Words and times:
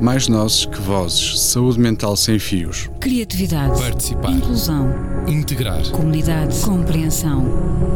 Mais 0.00 0.28
nozes 0.28 0.64
que 0.64 0.80
vozes. 0.80 1.38
Saúde 1.38 1.78
mental 1.78 2.16
sem 2.16 2.38
fios. 2.38 2.88
Criatividade. 3.00 3.78
Participar. 3.78 4.32
Inclusão. 4.32 4.88
Integrar. 5.28 5.90
Comunidade. 5.90 6.58
Compreensão. 6.60 7.44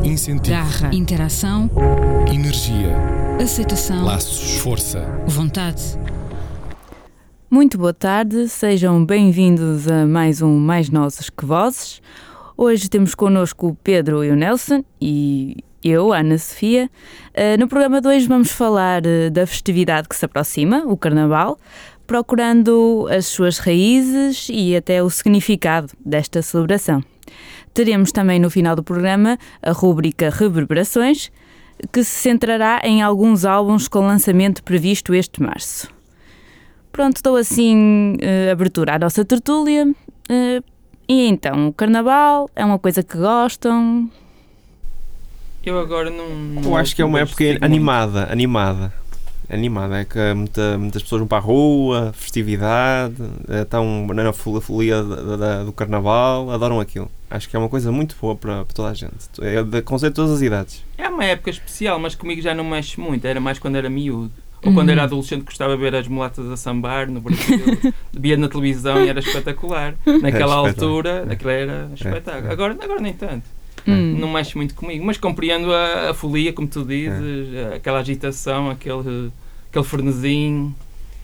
Incentivo. 0.04 0.54
Garra. 0.54 0.94
Interação. 0.94 1.70
Energia. 2.30 2.94
Aceitação. 3.42 4.04
Laços. 4.04 4.58
Força. 4.58 5.00
Vontade. 5.26 5.82
Muito 7.50 7.78
boa 7.78 7.94
tarde, 7.94 8.48
sejam 8.48 9.02
bem-vindos 9.02 9.88
a 9.88 10.04
mais 10.04 10.42
um 10.42 10.58
Mais 10.58 10.90
Nozes 10.90 11.30
que 11.30 11.46
Vozes. 11.46 12.02
Hoje 12.54 12.90
temos 12.90 13.14
connosco 13.14 13.68
o 13.68 13.74
Pedro 13.76 14.22
e 14.22 14.30
o 14.30 14.36
Nelson 14.36 14.84
e 15.00 15.56
eu, 15.84 16.14
Ana 16.14 16.38
Sofia. 16.38 16.90
Uh, 17.34 17.60
no 17.60 17.68
programa 17.68 18.00
de 18.00 18.08
hoje 18.08 18.26
vamos 18.26 18.50
falar 18.50 19.02
uh, 19.02 19.30
da 19.30 19.46
festividade 19.46 20.08
que 20.08 20.16
se 20.16 20.24
aproxima, 20.24 20.82
o 20.86 20.96
Carnaval, 20.96 21.58
procurando 22.06 23.06
as 23.10 23.26
suas 23.26 23.58
raízes 23.58 24.48
e 24.50 24.76
até 24.76 25.02
o 25.02 25.10
significado 25.10 25.88
desta 26.04 26.42
celebração. 26.42 27.02
Teremos 27.72 28.12
também 28.12 28.38
no 28.38 28.50
final 28.50 28.76
do 28.76 28.82
programa 28.82 29.38
a 29.62 29.72
rúbrica 29.72 30.30
Reverberações, 30.30 31.30
que 31.92 32.04
se 32.04 32.10
centrará 32.10 32.80
em 32.84 33.02
alguns 33.02 33.44
álbuns 33.44 33.88
com 33.88 34.00
lançamento 34.00 34.62
previsto 34.62 35.14
este 35.14 35.42
março. 35.42 35.88
Pronto, 36.92 37.20
dou 37.22 37.36
assim 37.36 38.14
uh, 38.14 38.52
abertura 38.52 38.94
à 38.94 38.98
nossa 38.98 39.24
tertúlia. 39.24 39.84
Uh, 40.30 40.64
e 41.08 41.26
então, 41.26 41.68
o 41.68 41.72
carnaval 41.72 42.48
é 42.54 42.64
uma 42.64 42.78
coisa 42.78 43.02
que 43.02 43.18
gostam? 43.18 44.08
Eu 45.64 45.78
agora 45.78 46.10
não. 46.10 46.28
não 46.28 46.62
Eu 46.62 46.76
acho 46.76 46.94
que 46.94 47.02
é 47.02 47.04
uma 47.04 47.20
época 47.20 47.42
animada, 47.60 48.30
animada. 48.30 48.92
Animada, 49.48 50.00
é 50.00 50.04
que 50.04 50.34
muita, 50.34 50.78
muitas 50.78 51.02
pessoas 51.02 51.20
vão 51.20 51.28
para 51.28 51.38
a 51.38 51.40
rua, 51.40 52.12
festividade, 52.14 53.16
estão 53.62 54.06
na 54.06 54.32
folia 54.32 55.02
do 55.64 55.72
carnaval, 55.72 56.50
adoram 56.50 56.80
aquilo. 56.80 57.10
Acho 57.30 57.48
que 57.48 57.56
é 57.56 57.58
uma 57.58 57.68
coisa 57.68 57.90
muito 57.92 58.16
boa 58.20 58.36
para, 58.36 58.64
para 58.64 58.74
toda 58.74 58.88
a 58.88 58.94
gente. 58.94 59.14
É 59.40 59.62
de 59.62 59.82
conceito 59.82 60.12
de 60.12 60.16
todas 60.16 60.32
as 60.32 60.42
idades. 60.42 60.82
É 60.96 61.08
uma 61.08 61.24
época 61.24 61.50
especial, 61.50 61.98
mas 61.98 62.14
comigo 62.14 62.40
já 62.40 62.54
não 62.54 62.64
mexe 62.64 63.00
muito. 63.00 63.26
Era 63.26 63.40
mais 63.40 63.58
quando 63.58 63.76
era 63.76 63.90
miúdo. 63.90 64.32
Ou 64.64 64.72
quando 64.72 64.88
era 64.88 65.02
adolescente 65.02 65.42
gostava 65.42 65.76
de 65.76 65.82
ver 65.82 65.94
as 65.94 66.08
mulatas 66.08 66.50
a 66.50 66.56
sambar 66.56 67.10
no 67.10 67.20
Brasil, 67.20 67.58
via 68.12 68.36
na 68.36 68.48
televisão 68.48 69.04
e 69.04 69.08
era 69.08 69.20
espetacular. 69.20 69.94
Naquela 70.22 70.54
é 70.54 70.56
altura, 70.56 71.26
aquilo 71.30 71.50
era 71.50 71.90
espetáculo. 71.94 72.46
É, 72.46 72.48
é. 72.48 72.52
Agora, 72.52 72.76
agora 72.80 73.00
nem 73.00 73.12
tanto. 73.12 73.44
Hum. 73.86 74.16
Não 74.18 74.32
mexe 74.32 74.56
muito 74.56 74.74
comigo, 74.74 75.04
mas 75.04 75.18
compreendo 75.18 75.72
a, 75.72 76.10
a 76.10 76.14
folia, 76.14 76.52
como 76.52 76.66
tu 76.66 76.82
dizes, 76.84 77.54
é. 77.54 77.74
aquela 77.76 77.98
agitação, 77.98 78.70
aquele, 78.70 79.30
aquele 79.74 79.84
fornezinho. 79.84 80.74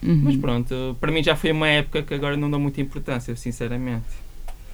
Uhum. 0.03 0.21
Mas 0.23 0.35
pronto, 0.35 0.97
para 0.99 1.11
mim 1.11 1.23
já 1.23 1.35
foi 1.35 1.51
uma 1.51 1.67
época 1.67 2.01
que 2.01 2.13
agora 2.13 2.35
não 2.35 2.49
dou 2.49 2.59
muita 2.59 2.81
importância, 2.81 3.35
sinceramente. 3.35 4.05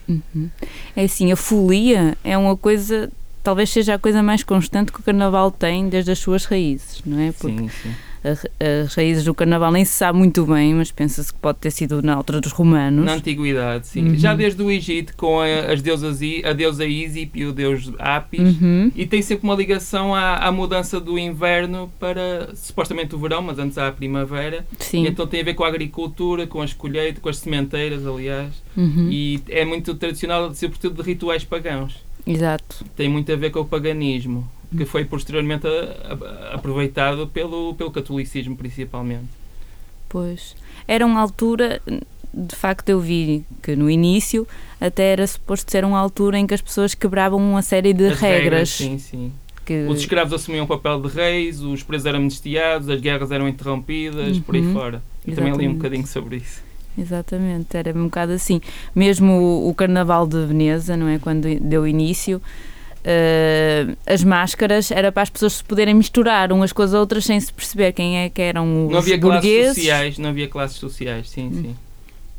Uhum. 0.07 0.49
É 0.95 1.03
assim, 1.03 1.31
a 1.31 1.35
folia 1.35 2.17
é 2.23 2.37
uma 2.37 2.55
coisa, 2.55 3.11
talvez 3.43 3.69
seja 3.69 3.95
a 3.95 3.99
coisa 3.99 4.23
mais 4.23 4.41
constante 4.43 4.91
que 4.91 4.99
o 4.99 5.03
carnaval 5.03 5.51
tem 5.51 5.89
desde 5.89 6.11
as 6.11 6.19
suas 6.19 6.45
raízes, 6.45 7.01
não 7.05 7.19
é? 7.19 7.31
Porque 7.33 7.57
sim, 7.57 7.69
sim 7.69 8.06
as 8.23 8.93
raízes 8.93 9.23
do 9.23 9.33
carnaval 9.33 9.71
nem 9.71 9.85
se 9.85 9.93
sabe 9.93 10.17
muito 10.17 10.45
bem, 10.45 10.73
mas 10.73 10.91
pensa-se 10.91 11.31
que 11.31 11.39
pode 11.39 11.59
ter 11.59 11.71
sido 11.71 12.01
na 12.01 12.13
altura 12.13 12.41
dos 12.41 12.51
romanos. 12.51 13.05
Na 13.05 13.13
antiguidade, 13.13 13.87
sim. 13.87 14.09
Uhum. 14.09 14.15
Já 14.15 14.35
desde 14.35 14.61
o 14.61 14.71
Egito, 14.71 15.15
com 15.15 15.39
a, 15.39 15.71
as 15.71 15.81
deusas, 15.81 16.19
a 16.43 16.53
deusa 16.53 16.85
Ísip 16.85 17.39
e 17.39 17.45
o 17.45 17.53
deus 17.53 17.91
Apis, 17.99 18.61
uhum. 18.61 18.91
e 18.95 19.05
tem 19.05 19.21
sempre 19.21 19.45
uma 19.45 19.55
ligação 19.55 20.13
à, 20.13 20.37
à, 20.37 20.51
mudança 20.51 20.99
do 20.99 21.17
inverno 21.17 21.91
para 21.99 22.49
supostamente 22.55 23.15
o 23.15 23.19
verão, 23.19 23.41
mas 23.41 23.59
antes 23.59 23.77
há 23.77 23.87
a 23.87 23.91
primavera. 23.91 24.65
Sim. 24.79 25.03
E 25.03 25.07
então 25.07 25.27
tem 25.27 25.41
a 25.41 25.43
ver 25.43 25.53
com 25.53 25.63
a 25.63 25.67
agricultura, 25.67 26.47
com 26.47 26.61
as 26.61 26.73
colheitas, 26.73 27.21
com 27.21 27.29
as 27.29 27.37
sementeiras, 27.37 28.05
aliás. 28.05 28.51
Uhum. 28.75 29.09
E 29.11 29.41
é 29.49 29.63
muito 29.65 29.93
tradicional, 29.95 30.53
sobretudo 30.53 31.01
de 31.01 31.09
rituais 31.09 31.43
pagãos. 31.43 31.95
Exato. 32.25 32.83
Tem 32.95 33.07
muito 33.07 33.31
a 33.31 33.35
ver 33.35 33.51
com 33.51 33.61
o 33.61 33.65
paganismo 33.65 34.47
que 34.75 34.85
foi 34.85 35.05
posteriormente 35.05 35.65
a, 35.67 36.51
a, 36.51 36.55
aproveitado 36.55 37.27
pelo, 37.27 37.73
pelo 37.75 37.91
catolicismo, 37.91 38.55
principalmente. 38.55 39.27
Pois. 40.09 40.55
Era 40.87 41.05
uma 41.05 41.19
altura, 41.19 41.81
de 42.33 42.55
facto, 42.55 42.89
eu 42.89 42.99
vi 42.99 43.43
que 43.61 43.75
no 43.75 43.89
início 43.89 44.47
até 44.79 45.11
era 45.11 45.25
suposto 45.25 45.71
ser 45.71 45.83
uma 45.83 45.99
altura 45.99 46.37
em 46.37 46.47
que 46.47 46.53
as 46.53 46.61
pessoas 46.61 46.93
quebravam 46.93 47.39
uma 47.39 47.61
série 47.61 47.93
de 47.93 48.07
regras. 48.09 48.19
regras. 48.21 48.69
Sim, 48.69 48.97
sim. 48.97 49.31
Que... 49.65 49.85
Os 49.85 49.99
escravos 49.99 50.31
assumiam 50.31 50.63
o 50.63 50.67
papel 50.67 51.01
de 51.01 51.09
reis, 51.09 51.59
os 51.61 51.83
presos 51.83 52.05
eram 52.05 52.19
amnistiados, 52.19 52.89
as 52.89 53.01
guerras 53.01 53.31
eram 53.31 53.49
interrompidas, 53.49 54.37
uhum. 54.37 54.41
por 54.41 54.55
aí 54.55 54.61
uhum. 54.61 54.73
fora. 54.73 55.03
Eu 55.25 55.35
também 55.35 55.53
li 55.53 55.67
um 55.67 55.73
bocadinho 55.73 56.07
sobre 56.07 56.37
isso. 56.37 56.63
Exatamente, 56.97 57.75
era 57.75 57.91
um 57.93 58.05
bocado 58.05 58.31
assim. 58.31 58.61
Mesmo 58.95 59.33
o, 59.33 59.69
o 59.69 59.73
Carnaval 59.75 60.25
de 60.25 60.45
Veneza, 60.45 60.95
não 60.95 61.07
é? 61.07 61.19
Quando 61.19 61.47
deu 61.59 61.85
início, 61.85 62.41
Uh, 63.07 63.95
as 64.05 64.21
máscaras 64.21 64.91
era 64.91 65.13
para 65.13 65.23
as 65.23 65.29
pessoas 65.29 65.53
se 65.53 65.63
poderem 65.63 65.93
misturar 65.93 66.51
umas 66.51 66.73
com 66.73 66.81
as 66.81 66.93
outras 66.93 67.23
sem 67.23 67.39
se 67.39 67.53
perceber 67.53 67.93
quem 67.93 68.17
é 68.17 68.29
que 68.29 68.41
eram 68.41 68.87
os 68.87 68.91
não 68.91 68.99
havia 68.99 69.17
burgueses. 69.17 69.63
Classes 69.63 69.75
sociais, 69.75 70.17
não 70.17 70.29
havia 70.29 70.47
classes 70.49 70.77
sociais, 70.77 71.29
sim, 71.29 71.47
hum. 71.47 71.61
sim. 71.61 71.75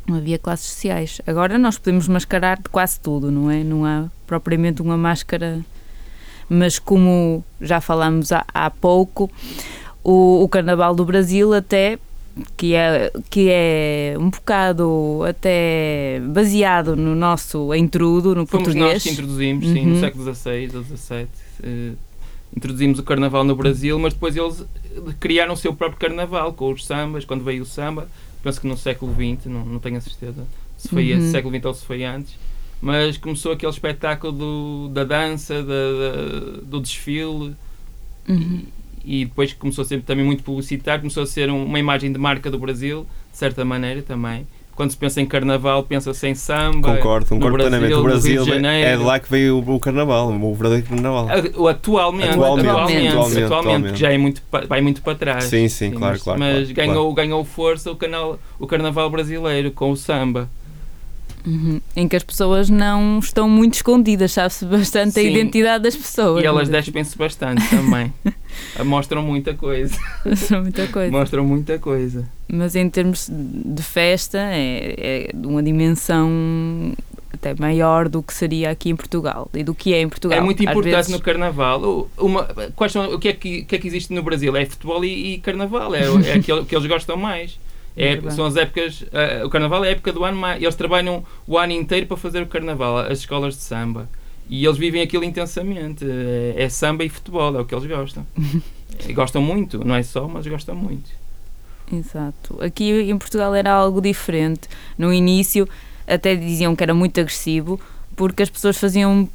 Não 0.06 0.16
havia 0.18 0.38
classes 0.38 0.66
sociais. 0.66 1.22
Agora 1.26 1.56
nós 1.56 1.78
podemos 1.78 2.06
mascarar 2.06 2.58
de 2.58 2.68
quase 2.68 3.00
tudo, 3.00 3.30
não 3.30 3.50
é? 3.50 3.64
Não 3.64 3.86
há 3.86 4.08
propriamente 4.26 4.82
uma 4.82 4.96
máscara. 4.96 5.60
Mas 6.50 6.78
como 6.78 7.42
já 7.60 7.80
falámos 7.80 8.30
há, 8.30 8.44
há 8.52 8.70
pouco, 8.70 9.30
o, 10.04 10.42
o 10.42 10.48
Carnaval 10.50 10.94
do 10.94 11.04
Brasil 11.04 11.54
até 11.54 11.98
que 12.56 12.74
é, 12.74 13.12
que 13.30 13.48
é 13.50 14.16
um 14.18 14.30
bocado 14.30 15.20
até 15.28 16.20
baseado 16.20 16.96
no 16.96 17.14
nosso 17.14 17.74
intrudo, 17.74 18.34
no 18.34 18.46
Fomos 18.46 18.66
português. 18.66 18.94
nós 18.94 19.02
que 19.02 19.10
introduzimos, 19.10 19.66
sim, 19.66 19.80
uhum. 19.80 19.94
no 19.94 20.00
século 20.00 20.34
XVI 20.34 20.70
ou 20.74 20.82
XVII. 20.84 21.28
Uh, 21.62 21.96
introduzimos 22.56 22.98
o 22.98 23.02
carnaval 23.02 23.44
no 23.44 23.54
Brasil, 23.54 23.98
mas 23.98 24.14
depois 24.14 24.36
eles 24.36 24.64
criaram 25.20 25.54
o 25.54 25.56
seu 25.56 25.74
próprio 25.74 26.00
carnaval 26.00 26.52
com 26.52 26.72
os 26.72 26.84
sambas, 26.84 27.24
quando 27.24 27.44
veio 27.44 27.62
o 27.62 27.66
samba, 27.66 28.08
penso 28.42 28.60
que 28.60 28.66
no 28.66 28.76
século 28.76 29.12
XX, 29.12 29.46
não, 29.46 29.64
não 29.64 29.78
tenho 29.78 29.98
a 29.98 30.00
certeza 30.00 30.46
se 30.76 30.88
foi 30.88 31.12
uhum. 31.12 31.18
esse 31.18 31.32
século 31.32 31.54
XX 31.54 31.64
ou 31.66 31.74
se 31.74 31.84
foi 31.84 32.04
antes, 32.04 32.34
mas 32.80 33.18
começou 33.18 33.52
aquele 33.52 33.72
espetáculo 33.72 34.32
do, 34.32 34.88
da 34.90 35.02
dança, 35.02 35.54
da, 35.54 35.64
da 35.64 36.60
do 36.62 36.80
desfile. 36.80 37.56
Uhum 38.28 38.66
e 38.68 38.77
depois 39.04 39.52
começou 39.52 39.82
a 39.82 39.84
ser 39.84 40.02
também 40.02 40.24
muito 40.24 40.42
publicitário, 40.42 41.00
começou 41.00 41.22
a 41.22 41.26
ser 41.26 41.50
um, 41.50 41.64
uma 41.64 41.78
imagem 41.78 42.12
de 42.12 42.18
marca 42.18 42.50
do 42.50 42.58
Brasil, 42.58 43.06
de 43.32 43.38
certa 43.38 43.64
maneira 43.64 44.02
também. 44.02 44.46
Quando 44.78 44.92
se 44.92 44.96
pensa 44.96 45.20
em 45.20 45.26
carnaval, 45.26 45.82
pensa-se 45.82 46.28
em 46.28 46.36
samba. 46.36 46.94
Concordo, 46.94 47.26
concordo 47.26 47.56
plenamente. 47.56 47.94
O 47.94 48.02
Brasil 48.04 48.44
de 48.44 48.64
é 48.64 48.96
de 48.96 49.02
lá 49.02 49.18
que 49.18 49.28
veio 49.28 49.58
o, 49.58 49.80
carnaval, 49.80 50.28
o 50.28 50.54
verdadeiro 50.54 50.86
carnaval. 50.86 51.28
Atualmente, 51.68 52.28
atualmente, 52.28 52.28
atualmente, 52.30 53.08
atualmente, 53.08 53.42
atualmente, 53.42 53.92
que 53.94 53.98
já 53.98 54.12
é 54.12 54.16
muito, 54.16 54.40
vai 54.68 54.80
muito 54.80 55.02
para 55.02 55.16
trás. 55.16 55.44
Sim, 55.44 55.68
sim, 55.68 55.90
sim 55.90 55.90
claro, 55.90 56.12
mas, 56.12 56.22
claro. 56.22 56.38
Mas 56.38 56.70
claro, 56.70 56.74
ganhou, 56.74 57.12
claro. 57.12 57.14
ganhou 57.14 57.44
força 57.44 57.90
o, 57.90 57.96
canal, 57.96 58.38
o 58.56 58.68
carnaval 58.68 59.10
brasileiro 59.10 59.72
com 59.72 59.90
o 59.90 59.96
samba. 59.96 60.48
Uhum. 61.46 61.80
Em 61.96 62.08
que 62.08 62.16
as 62.16 62.22
pessoas 62.22 62.68
não 62.68 63.18
estão 63.18 63.48
muito 63.48 63.74
escondidas, 63.74 64.32
sabe-se 64.32 64.64
bastante 64.66 65.12
Sim. 65.12 65.20
a 65.20 65.22
identidade 65.22 65.84
das 65.84 65.96
pessoas. 65.96 66.42
E 66.42 66.46
elas 66.46 66.68
despem-se 66.68 67.16
bastante 67.16 67.68
também. 67.68 68.12
Mostram 68.84 69.22
muita 69.22 69.54
coisa. 69.54 69.96
Mostram 70.24 70.62
muita 70.62 70.86
coisa. 70.88 71.10
Mostram 71.10 71.44
muita 71.44 71.78
coisa. 71.78 72.28
Mas 72.50 72.74
em 72.74 72.88
termos 72.88 73.28
de 73.30 73.82
festa, 73.82 74.38
é, 74.38 74.94
é 74.98 75.30
de 75.34 75.46
uma 75.46 75.62
dimensão 75.62 76.28
até 77.32 77.54
maior 77.58 78.08
do 78.08 78.22
que 78.22 78.32
seria 78.32 78.70
aqui 78.70 78.90
em 78.90 78.96
Portugal 78.96 79.50
e 79.54 79.62
do 79.62 79.74
que 79.74 79.94
é 79.94 80.00
em 80.00 80.08
Portugal. 80.08 80.38
É 80.38 80.40
muito 80.40 80.62
importante 80.62 80.94
vezes... 80.94 81.12
no 81.12 81.20
Carnaval. 81.20 82.10
Uma, 82.16 82.44
quais 82.74 82.92
são, 82.92 83.14
o 83.14 83.18
que 83.18 83.28
é 83.28 83.32
que, 83.32 83.62
que, 83.62 83.76
é 83.76 83.78
que 83.78 83.86
existe 83.86 84.12
no 84.12 84.22
Brasil? 84.22 84.54
É 84.56 84.66
futebol 84.66 85.04
e, 85.04 85.34
e 85.34 85.38
Carnaval. 85.38 85.94
É, 85.94 86.02
é 86.26 86.32
aquilo 86.34 86.64
que 86.64 86.74
eles 86.74 86.86
gostam 86.86 87.16
mais. 87.16 87.58
É, 87.98 88.30
são 88.30 88.46
as 88.46 88.56
épocas. 88.56 89.02
Uh, 89.02 89.44
o 89.46 89.50
carnaval 89.50 89.84
é 89.84 89.88
a 89.88 89.90
época 89.90 90.12
do 90.12 90.24
ano, 90.24 90.36
mas 90.36 90.62
eles 90.62 90.74
trabalham 90.76 91.24
o 91.46 91.58
ano 91.58 91.72
inteiro 91.72 92.06
para 92.06 92.16
fazer 92.16 92.42
o 92.42 92.46
carnaval, 92.46 92.98
as 92.98 93.18
escolas 93.18 93.56
de 93.56 93.62
samba. 93.62 94.08
E 94.48 94.64
eles 94.64 94.78
vivem 94.78 95.02
aquilo 95.02 95.24
intensamente. 95.24 96.04
É, 96.08 96.62
é 96.62 96.68
samba 96.68 97.04
e 97.04 97.08
futebol, 97.08 97.56
é 97.56 97.60
o 97.60 97.64
que 97.64 97.74
eles 97.74 97.86
gostam. 97.86 98.24
gostam 99.14 99.42
muito, 99.42 99.84
não 99.84 99.94
é 99.94 100.02
só, 100.02 100.26
mas 100.28 100.46
gostam 100.46 100.74
muito. 100.76 101.10
Exato. 101.92 102.56
Aqui 102.62 102.90
em 102.90 103.18
Portugal 103.18 103.54
era 103.54 103.72
algo 103.72 104.00
diferente. 104.00 104.68
No 104.96 105.12
início 105.12 105.68
até 106.06 106.34
diziam 106.34 106.74
que 106.76 106.82
era 106.82 106.94
muito 106.94 107.20
agressivo 107.20 107.80
porque 108.16 108.42
as 108.42 108.50
pessoas 108.50 108.76
faziam 108.76 109.28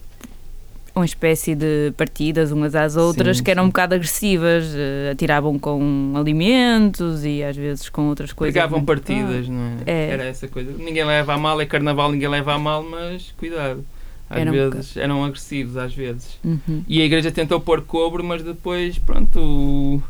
uma 0.96 1.06
espécie 1.06 1.56
de 1.56 1.92
partidas 1.98 2.52
umas 2.52 2.76
às 2.76 2.96
outras 2.96 3.38
sim, 3.38 3.44
que 3.44 3.50
eram 3.50 3.64
sim. 3.64 3.68
um 3.68 3.70
bocado 3.70 3.96
agressivas, 3.96 4.66
uh, 4.66 5.12
atiravam 5.12 5.58
com 5.58 6.14
alimentos 6.16 7.26
e 7.26 7.44
às 7.44 7.56
vezes 7.56 7.90
com 7.90 8.08
outras 8.08 8.32
coisas. 8.32 8.54
Pegavam 8.54 8.84
partidas, 8.86 9.48
não 9.48 9.78
é? 9.86 9.92
é? 9.92 10.10
Era 10.10 10.24
essa 10.26 10.48
coisa. 10.48 10.72
Ninguém 10.72 11.04
leva 11.04 11.34
a 11.34 11.38
mal, 11.38 11.60
é 11.60 11.66
carnaval, 11.66 12.12
ninguém 12.12 12.30
leva 12.30 12.54
a 12.54 12.60
mal, 12.60 12.84
mas 12.84 13.34
cuidado. 13.38 13.84
Às 14.30 14.40
eram 14.40 14.52
vezes 14.52 14.98
um 14.98 15.00
eram 15.00 15.26
agressivos, 15.26 15.78
às 15.78 15.94
vezes. 15.94 16.40
Uhum. 16.44 16.84
E 16.88 17.02
a 17.02 17.06
igreja 17.06 17.32
tentou 17.32 17.60
pôr 17.60 17.82
cobre, 17.82 18.24
mas 18.24 18.44
depois, 18.44 18.98
pronto, 18.98 20.02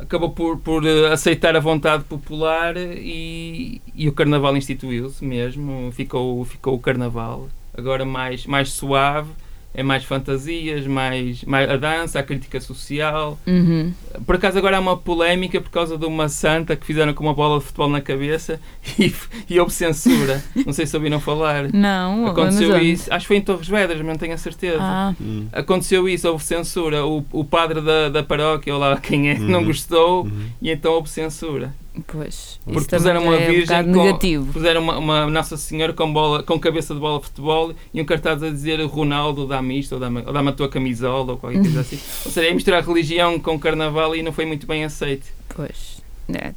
acabou 0.00 0.30
por, 0.30 0.58
por 0.58 0.86
eh, 0.86 1.12
aceitar 1.12 1.56
a 1.56 1.60
vontade 1.60 2.04
popular 2.04 2.76
e, 2.76 3.80
e 3.94 4.08
o 4.08 4.12
carnaval 4.12 4.56
instituiu-se 4.56 5.24
mesmo, 5.24 5.92
ficou, 5.92 6.44
ficou 6.44 6.74
o 6.74 6.78
carnaval. 6.78 7.48
Agora 7.76 8.04
mais, 8.04 8.46
mais 8.46 8.72
suave, 8.72 9.30
é 9.74 9.82
mais 9.82 10.02
fantasias, 10.04 10.86
mais, 10.86 11.44
mais 11.44 11.70
a 11.70 11.76
dança, 11.76 12.18
a 12.18 12.22
crítica 12.22 12.60
social. 12.60 13.38
Uhum. 13.46 13.92
Por 14.26 14.34
acaso 14.36 14.58
agora 14.58 14.76
há 14.76 14.80
uma 14.80 14.96
polémica 14.96 15.60
por 15.60 15.70
causa 15.70 15.96
de 15.96 16.04
uma 16.04 16.28
santa 16.28 16.74
que 16.74 16.84
fizeram 16.84 17.12
com 17.14 17.22
uma 17.22 17.34
bola 17.34 17.58
de 17.58 17.64
futebol 17.66 17.88
na 17.88 18.00
cabeça 18.00 18.60
e, 18.98 19.12
e 19.48 19.60
houve 19.60 19.72
censura. 19.72 20.42
Não 20.66 20.72
sei 20.72 20.86
se 20.86 20.96
ouviram 20.96 21.20
falar. 21.20 21.72
Não, 21.72 22.26
Aconteceu 22.26 22.76
isso, 22.80 23.12
acho 23.12 23.24
que 23.24 23.28
foi 23.28 23.36
em 23.36 23.42
Torres 23.42 23.68
Vedras, 23.68 23.98
mas 23.98 24.06
não 24.08 24.16
tenho 24.16 24.34
a 24.34 24.38
certeza. 24.38 24.78
Ah, 24.80 25.14
Hum. 25.20 25.46
Aconteceu 25.52 26.08
isso, 26.08 26.28
houve 26.28 26.44
censura. 26.44 27.04
O, 27.06 27.24
o 27.32 27.44
padre 27.44 27.80
da, 27.80 28.08
da 28.08 28.22
paróquia, 28.22 28.72
ou 28.74 28.80
lá 28.80 28.96
quem 28.98 29.30
é, 29.30 29.38
não 29.38 29.60
Uhum. 29.60 29.66
gostou 29.66 30.24
Uhum. 30.24 30.46
e 30.60 30.70
então 30.70 30.92
houve 30.92 31.08
censura. 31.08 31.72
pois. 32.06 32.60
Porque 32.64 32.94
puseram 32.96 33.22
uma 33.24 33.34
é 33.36 33.48
um 33.48 33.50
virgem 33.52 33.66
bocado 33.66 33.92
com- 33.92 34.04
negativo. 34.04 34.52
Puseram 34.52 34.80
uma, 34.82 34.98
uma 34.98 35.26
Nossa 35.30 35.56
Senhora 35.56 35.92
com, 35.92 36.12
bola, 36.12 36.42
com 36.42 36.58
cabeça 36.58 36.94
de 36.94 37.00
bola 37.00 37.18
de 37.18 37.24
futebol 37.26 37.72
e 37.92 38.00
um 38.00 38.04
cartaz 38.04 38.42
a 38.42 38.50
dizer 38.50 38.80
Ronaldo 38.84 39.46
dá-me 39.46 39.57
isto 39.62 39.92
ou 39.94 40.00
dá-me 40.00 40.22
ou 40.26 40.32
dá-me 40.32 40.48
a 40.48 40.52
tua 40.52 40.68
camisola 40.68 41.32
ou 41.32 41.38
qualquer 41.38 41.60
coisa 41.60 41.80
assim. 41.80 41.98
Ou 42.26 42.32
seja, 42.32 42.48
é 42.48 42.54
misturar 42.54 42.84
religião 42.84 43.38
com 43.38 43.58
carnaval 43.58 44.14
e 44.14 44.22
não 44.22 44.32
foi 44.32 44.46
muito 44.46 44.66
bem 44.66 44.84
aceito. 44.84 45.26
Pois. 45.54 46.02
É. 46.32 46.52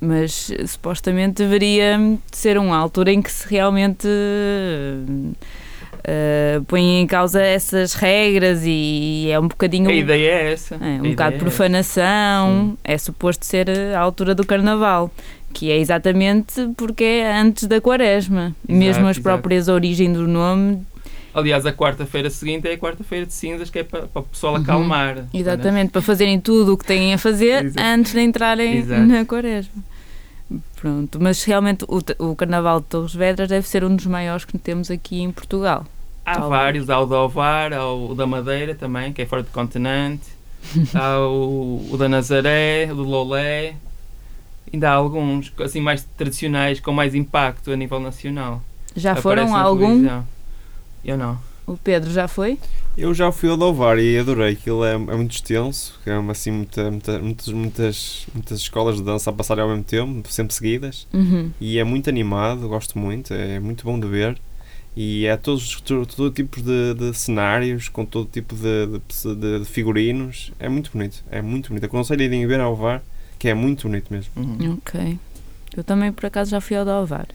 Mas 0.00 0.50
supostamente 0.66 1.42
deveria 1.42 1.98
ser 2.30 2.58
uma 2.58 2.76
altura 2.76 3.12
em 3.12 3.22
que 3.22 3.32
se 3.32 3.48
realmente 3.48 4.06
eh, 6.06 6.60
põe 6.68 7.00
em 7.00 7.06
causa 7.06 7.40
essas 7.40 7.94
regras 7.94 8.62
e 8.64 9.28
é 9.30 9.40
um 9.40 9.48
bocadinho. 9.48 9.88
A 9.88 9.94
ideia 9.94 10.30
é 10.30 10.52
essa. 10.52 10.74
É, 10.74 11.00
um 11.00 11.10
bocado 11.10 11.30
de 11.30 11.36
é 11.36 11.38
profanação, 11.38 12.76
é 12.84 12.98
suposto 12.98 13.46
ser 13.46 13.70
a 13.70 14.00
altura 14.00 14.34
do 14.34 14.44
carnaval, 14.44 15.10
que 15.54 15.70
é 15.70 15.78
exatamente 15.78 16.68
porque 16.76 17.04
é 17.04 17.34
antes 17.34 17.66
da 17.66 17.80
quaresma. 17.80 18.54
Mesmo 18.68 19.06
as 19.06 19.16
exato. 19.16 19.22
próprias 19.22 19.68
origens 19.68 20.14
do 20.14 20.28
nome. 20.28 20.84
Aliás, 21.34 21.66
a 21.66 21.72
quarta-feira 21.72 22.30
seguinte 22.30 22.68
é 22.68 22.74
a 22.74 22.78
quarta-feira 22.78 23.26
de 23.26 23.32
cinzas, 23.34 23.68
que 23.68 23.80
é 23.80 23.84
para, 23.84 24.02
para 24.06 24.20
o 24.20 24.24
pessoal 24.24 24.54
Uhum. 24.54 24.62
acalmar. 24.62 25.26
exatamente, 25.34 25.90
para 25.90 26.00
fazerem 26.00 26.40
tudo 26.40 26.74
o 26.74 26.78
que 26.78 26.84
têm 26.86 27.12
a 27.12 27.18
fazer 27.18 27.72
antes 27.76 28.12
de 28.12 28.20
entrarem 28.20 28.76
Exato. 28.78 29.02
na 29.02 29.24
quaresma. 29.24 29.82
Pronto, 30.76 31.18
mas 31.20 31.42
realmente 31.42 31.84
o, 31.88 32.00
o 32.30 32.36
Carnaval 32.36 32.80
de 32.80 32.86
Torres 32.86 33.14
Vedras 33.14 33.48
deve 33.48 33.66
ser 33.66 33.82
um 33.84 33.96
dos 33.96 34.06
maiores 34.06 34.44
que 34.44 34.56
temos 34.58 34.90
aqui 34.90 35.20
em 35.22 35.32
Portugal. 35.32 35.84
Há 36.24 36.34
Talvez. 36.34 36.50
vários, 36.50 36.90
há 36.90 37.00
o 37.00 37.06
da 37.06 37.20
Ovar, 37.22 37.72
há 37.72 37.86
o 37.92 38.14
da 38.14 38.26
Madeira 38.26 38.74
também, 38.74 39.12
que 39.12 39.22
é 39.22 39.26
fora 39.26 39.42
do 39.42 39.50
continente, 39.50 40.22
há 40.94 41.18
o, 41.20 41.88
o 41.90 41.96
da 41.96 42.08
Nazaré, 42.08 42.88
o 42.92 42.94
do 42.96 43.02
Lolé, 43.02 43.74
ainda 44.72 44.90
há 44.90 44.92
alguns 44.94 45.52
assim 45.60 45.80
mais 45.80 46.04
tradicionais, 46.16 46.78
com 46.80 46.92
mais 46.92 47.14
impacto 47.14 47.72
a 47.72 47.76
nível 47.76 47.98
nacional. 47.98 48.62
Já 48.94 49.16
foram 49.16 49.54
algum? 49.56 49.86
televisão. 49.88 50.26
Eu 51.04 51.16
não. 51.18 51.38
O 51.66 51.76
Pedro 51.76 52.10
já 52.10 52.28
foi? 52.28 52.58
Eu 52.96 53.14
já 53.14 53.32
fui 53.32 53.48
ao 53.48 53.56
Dovar 53.56 53.98
e 53.98 54.18
adorei. 54.18 54.52
Aquilo 54.52 54.84
é, 54.84 54.92
é 54.92 54.96
muito 54.98 55.32
extenso, 55.32 55.98
é 56.06 56.12
assim, 56.30 56.50
muita, 56.50 56.90
muita- 56.90 57.18
muitas, 57.18 57.48
muitas, 57.48 58.26
muitas 58.34 58.58
escolas 58.60 58.96
de 58.96 59.02
dança 59.02 59.30
a 59.30 59.32
passarem 59.32 59.62
ao 59.62 59.68
mesmo 59.70 59.82
tempo, 59.84 60.30
sempre 60.30 60.54
seguidas. 60.54 61.06
Uhum. 61.12 61.50
E 61.60 61.78
é 61.78 61.84
muito 61.84 62.08
animado, 62.10 62.68
gosto 62.68 62.98
muito, 62.98 63.32
é 63.32 63.58
muito 63.58 63.84
bom 63.84 63.98
de 63.98 64.06
ver. 64.06 64.38
E 64.96 65.26
é 65.26 65.36
todos, 65.36 65.80
todo, 65.80 66.06
todo 66.06 66.30
tipo 66.30 66.60
de, 66.62 66.94
de 66.94 67.12
cenários, 67.14 67.88
com 67.88 68.04
todo 68.04 68.28
tipo 68.30 68.54
de, 68.54 68.86
de- 68.86 69.58
de- 69.60 69.64
figurinos. 69.64 70.52
É 70.60 70.68
muito 70.68 70.90
bonito, 70.92 71.24
é 71.30 71.42
muito 71.42 71.68
bonito. 71.70 71.86
Aconselho 71.86 72.20
a 72.20 72.24
irem 72.24 72.46
ver 72.46 72.60
ao 72.60 72.76
VAR, 72.76 73.02
que 73.38 73.48
é 73.48 73.54
muito 73.54 73.88
bonito 73.88 74.12
mesmo. 74.12 74.30
Uhum. 74.36 74.78
Ok. 74.78 75.18
Eu 75.76 75.82
também, 75.82 76.12
por 76.12 76.26
acaso, 76.26 76.50
já 76.52 76.60
fui 76.60 76.76
ao 76.76 76.84
de 76.84 76.90
Alvar. 76.92 77.26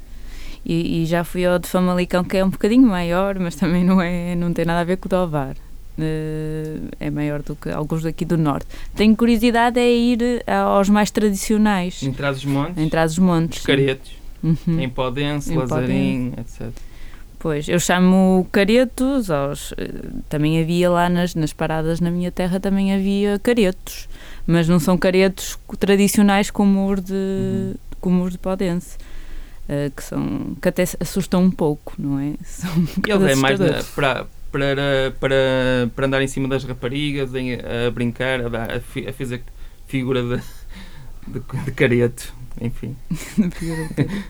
E, 0.65 1.01
e 1.01 1.05
já 1.05 1.23
fui 1.23 1.45
ao 1.45 1.57
de 1.57 1.67
Famalicão, 1.67 2.23
que 2.23 2.37
é 2.37 2.43
um 2.45 2.49
bocadinho 2.49 2.87
maior, 2.87 3.39
mas 3.39 3.55
também 3.55 3.83
não, 3.83 4.01
é, 4.01 4.35
não 4.35 4.51
tem 4.53 4.65
nada 4.65 4.81
a 4.81 4.83
ver 4.83 4.97
com 4.97 5.07
o 5.07 5.09
de 5.09 5.15
Alvar. 5.15 5.55
Eh, 5.97 6.77
é 6.99 7.09
maior 7.09 7.41
do 7.41 7.55
que 7.55 7.69
alguns 7.69 8.03
daqui 8.03 8.23
do 8.25 8.37
Norte. 8.37 8.67
Tenho 8.95 9.15
curiosidade 9.15 9.79
é 9.79 9.91
ir 9.91 10.21
eh, 10.45 10.53
aos 10.53 10.89
mais 10.89 11.11
tradicionais, 11.11 12.01
Em 12.03 12.11
Trás-os-Montes, 12.13 12.77
em 12.77 12.89
Trás-os-Montes. 12.89 13.59
os. 13.59 13.65
Caretos, 13.65 14.11
Uhum. 14.41 14.79
em 14.79 14.87
Podense, 14.89 15.53
Em 15.53 15.57
Lazarim, 15.57 16.33
etc. 16.37 16.69
Pois, 17.37 17.67
eu 17.69 17.79
chamo 17.79 18.47
caretos, 18.51 19.29
aos, 19.31 19.73
eh, 19.77 19.89
também 20.29 20.61
havia 20.61 20.89
lá 20.89 21.09
nas, 21.09 21.35
nas 21.35 21.51
paradas 21.53 21.99
na 21.99 22.09
minha 22.11 22.31
terra, 22.31 22.59
também 22.59 22.93
havia 22.93 23.37
caretos, 23.39 24.07
mas 24.47 24.67
não 24.67 24.79
são 24.79 24.97
caretos 24.97 25.57
tradicionais 25.79 26.49
como 26.51 26.91
os 26.91 27.01
de, 27.01 27.13
Uhum. 27.13 27.73
como 27.99 28.23
os 28.23 28.31
de 28.33 28.37
Podense, 28.37 28.97
eh, 29.69 29.91
que, 29.95 30.03
são, 30.03 30.55
que 30.61 30.67
até 30.67 30.83
assustam 30.99 31.43
um 31.43 31.51
pouco, 31.51 31.93
não 31.97 32.19
é? 32.19 32.33
São 32.43 32.69
um 32.75 32.87
Ele 33.07 33.31
é 33.31 33.35
mais 33.35 33.57
na- 33.59 33.83
para, 33.95 34.27
para, 34.51 35.13
para, 35.19 35.35
para 35.95 36.05
andar 36.07 36.21
em 36.21 36.27
cima 36.27 36.47
das 36.47 36.63
raparigas, 36.65 37.33
em- 37.35 37.53
a 37.53 37.89
brincar, 37.93 38.43
a, 38.45 38.49
dar- 38.49 38.71
a, 38.71 38.79
fi- 38.81 39.07
a 39.07 39.13
fazer 39.13 39.43
figura 39.87 40.21
de, 40.23 40.41
de, 41.39 41.63
de 41.65 41.71
careto, 41.71 42.33
enfim. 42.59 42.95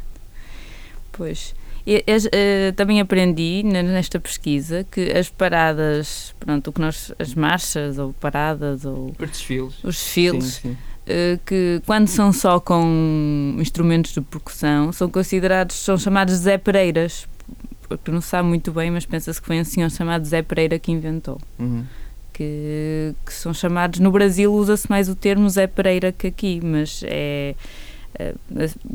Pois. 1.11 1.53
Eh, 1.85 2.71
também 2.75 3.01
aprendi 3.01 3.63
ne- 3.63 3.81
nesta 3.83 4.19
pesquisa 4.19 4.85
que 4.91 5.11
as 5.11 5.29
paradas, 5.29 6.35
pronto, 6.39 6.69
o 6.69 6.73
que 6.73 6.79
nós, 6.81 7.11
as 7.17 7.33
marchas 7.33 7.97
ou 7.97 8.13
paradas 8.13 8.85
ou 8.85 9.13
Os 9.19 9.29
desfiles. 9.29 9.73
os 9.83 9.95
desfiles, 9.95 10.43
Sim, 10.45 10.69
sim. 10.69 10.77
Eh, 11.09 11.39
que 11.43 11.81
quando 11.87 12.07
são 12.07 12.31
só 12.31 12.59
com 12.59 13.55
instrumentos 13.57 14.13
de 14.13 14.21
percussão 14.21 14.91
são 14.91 15.09
considerados, 15.09 15.75
são 15.75 15.97
chamados 15.97 16.35
Zé 16.35 16.59
Pereiras, 16.59 17.27
porque 17.87 18.11
não 18.11 18.21
se 18.21 18.27
sabe 18.27 18.47
muito 18.47 18.71
bem, 18.71 18.91
mas 18.91 19.07
pensa-se 19.07 19.41
que 19.41 19.47
foi 19.47 19.59
um 19.59 19.63
senhor 19.63 19.89
chamado 19.89 20.23
Zé 20.23 20.43
Pereira 20.43 20.77
que 20.77 20.91
inventou. 20.91 21.41
Uhum. 21.57 21.83
Que, 22.31 23.15
que 23.25 23.33
são 23.33 23.55
chamados, 23.55 23.99
no 23.99 24.11
Brasil 24.11 24.53
usa-se 24.53 24.87
mais 24.87 25.09
o 25.09 25.15
termo 25.15 25.49
Zé 25.49 25.65
Pereira 25.65 26.11
que 26.11 26.27
aqui, 26.27 26.61
mas 26.63 27.01
é 27.03 27.55
eh, 28.19 28.35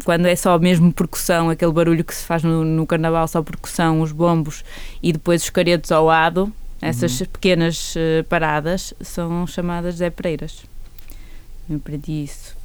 quando 0.05 0.27
é 0.27 0.37
só 0.37 0.57
mesmo 0.57 0.93
percussão, 0.93 1.51
aquele 1.51 1.73
barulho 1.73 2.05
que 2.05 2.15
se 2.15 2.25
faz 2.25 2.45
no, 2.45 2.65
no 2.65 2.87
carnaval, 2.87 3.27
só 3.27 3.43
percussão, 3.43 4.01
os 4.01 4.13
bombos 4.13 4.65
e 5.03 5.13
depois 5.13 5.43
os 5.43 5.51
caretos 5.51 5.91
ao 5.91 6.05
lado, 6.05 6.53
essas 6.81 7.19
pequenas 7.27 7.95
eh, 7.97 8.23
paradas 8.29 8.95
são 9.01 9.45
chamadas 9.49 9.97
Zé 9.97 10.11
Pereiras. 10.11 10.65
Eu 11.69 11.77
aprendi 11.77 12.25
isso. 12.25 12.57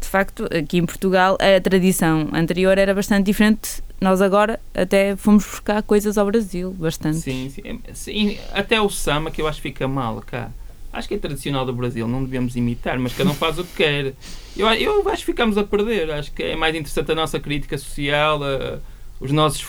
De 0.00 0.06
facto, 0.08 0.44
aqui 0.56 0.78
em 0.78 0.86
Portugal 0.86 1.36
a 1.40 1.60
tradição 1.60 2.28
anterior 2.32 2.78
era 2.78 2.94
bastante 2.94 3.26
diferente. 3.26 3.82
Nós 4.00 4.22
agora 4.22 4.58
até 4.74 5.14
fomos 5.14 5.44
buscar 5.44 5.82
coisas 5.82 6.16
ao 6.16 6.24
Brasil, 6.26 6.72
bastante. 6.72 7.18
Sim, 7.18 7.50
sim. 7.50 7.80
Sim, 7.92 8.38
Até 8.52 8.80
o 8.80 8.88
samba, 8.88 9.30
que 9.30 9.42
eu 9.42 9.46
acho 9.46 9.60
que 9.60 9.68
fica 9.68 9.86
mal 9.86 10.20
cá. 10.22 10.50
Acho 10.92 11.06
que 11.06 11.14
é 11.14 11.18
tradicional 11.18 11.64
do 11.66 11.72
Brasil, 11.72 12.08
não 12.08 12.24
devemos 12.24 12.56
imitar, 12.56 12.98
mas 12.98 13.12
cada 13.14 13.30
um 13.30 13.34
faz 13.34 13.58
o 13.58 13.64
que 13.64 13.76
quer. 13.76 14.14
Eu, 14.56 14.66
eu 14.72 15.08
acho 15.08 15.18
que 15.18 15.26
ficamos 15.26 15.56
a 15.58 15.62
perder. 15.64 16.10
Acho 16.10 16.32
que 16.32 16.42
é 16.42 16.56
mais 16.56 16.74
interessante 16.74 17.12
a 17.12 17.14
nossa 17.14 17.38
crítica 17.38 17.76
social, 17.78 18.42
a- 18.42 18.78
os, 19.20 19.30
nossos, 19.30 19.64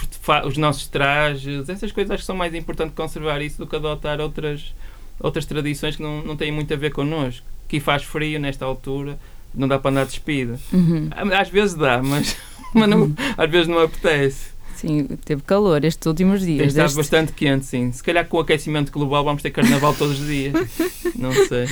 os 0.46 0.58
nossos 0.58 0.88
trajes, 0.88 1.68
essas 1.70 1.92
coisas 1.92 2.10
acho 2.12 2.22
que 2.24 2.26
são 2.26 2.36
mais 2.38 2.56
importantes 2.56 2.96
conservar 2.96 3.42
isso 3.42 3.58
do 3.58 3.68
que 3.68 3.76
adotar 3.76 4.20
outras, 4.22 4.74
outras 5.20 5.46
tradições 5.46 5.98
que 5.98 6.02
não, 6.02 6.24
não 6.24 6.38
têm 6.38 6.52
muito 6.54 6.74
a 6.74 6.78
ver 6.78 6.92
connosco. 6.92 7.46
Que 7.72 7.80
faz 7.80 8.04
frio 8.04 8.38
nesta 8.38 8.66
altura, 8.66 9.18
não 9.56 9.66
dá 9.66 9.80
para 9.80 9.92
andar 9.92 10.06
despido. 10.06 10.60
Uhum. 10.74 11.10
Às 11.40 11.48
vezes 11.48 11.74
dá, 11.74 12.04
mas, 12.04 12.36
mas 12.76 12.90
não- 12.90 13.14
às 13.38 13.50
vezes 13.50 13.68
não 13.70 13.80
apetece. 13.80 14.52
Sim, 14.76 15.08
teve 15.24 15.42
calor 15.44 15.86
estes 15.86 16.06
últimos 16.06 16.42
Tem 16.44 16.58
dias. 16.58 16.68
estado 16.70 16.88
Este- 16.88 16.98
bastante 16.98 17.32
quente, 17.32 17.66
sim. 17.66 17.92
Se 17.94 18.04
calhar 18.04 18.28
com 18.28 18.38
o 18.38 18.40
aquecimento 18.42 18.92
global 18.92 19.24
vamos 19.24 19.42
ter 19.42 19.52
carnaval 19.52 19.94
todos 19.94 20.20
os 20.20 20.28
dias. 20.28 20.54
Não 21.16 21.32
sei. 21.32 21.68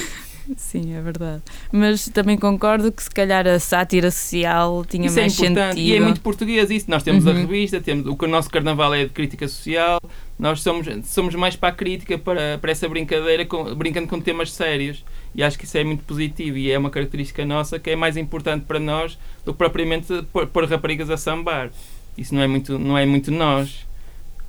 Sim, 0.57 0.93
é 0.95 1.01
verdade. 1.01 1.41
Mas 1.71 2.09
também 2.09 2.37
concordo 2.37 2.91
que 2.91 3.03
se 3.03 3.09
calhar 3.09 3.45
a 3.45 3.59
sátira 3.59 4.09
social 4.09 4.83
tinha 4.85 5.05
Isso 5.07 5.19
é 5.19 5.21
mais 5.23 5.33
importante. 5.39 5.75
sentido. 5.75 5.87
E 5.87 5.95
é 5.95 5.99
muito 5.99 6.21
português 6.21 6.69
isso. 6.71 6.89
Nós 6.89 7.03
temos 7.03 7.27
a 7.27 7.31
Uhum. 7.31 7.37
revista, 7.45 7.79
temos, 7.79 8.05
o 8.07 8.15
que 8.15 8.25
o 8.25 8.27
nosso 8.27 8.49
carnaval 8.49 8.93
é 8.93 9.03
de 9.05 9.11
crítica 9.11 9.47
social. 9.47 9.99
Nós 10.39 10.61
somos, 10.61 10.87
somos 11.05 11.35
mais 11.35 11.55
para 11.55 11.69
a 11.69 11.71
crítica, 11.71 12.17
para, 12.17 12.57
para 12.57 12.71
essa 12.71 12.87
brincadeira, 12.89 13.45
com, 13.45 13.75
brincando 13.75 14.07
com 14.07 14.19
temas 14.19 14.51
sérios. 14.51 15.03
E 15.35 15.43
acho 15.43 15.57
que 15.59 15.65
isso 15.65 15.77
é 15.77 15.83
muito 15.83 16.03
positivo 16.03 16.57
e 16.57 16.71
é 16.71 16.77
uma 16.77 16.89
característica 16.89 17.45
nossa 17.45 17.77
que 17.77 17.91
é 17.91 17.95
mais 17.95 18.17
importante 18.17 18.65
para 18.65 18.79
nós 18.79 19.17
do 19.45 19.51
que 19.53 19.57
propriamente 19.59 20.07
pôr, 20.33 20.47
pôr 20.47 20.65
raparigas 20.65 21.09
a 21.11 21.17
sambar. 21.17 21.69
Isso 22.17 22.33
não 22.33 22.41
é 22.41 22.47
muito, 22.47 22.79
não 22.79 22.97
é 22.97 23.05
muito 23.05 23.29
nós. 23.31 23.85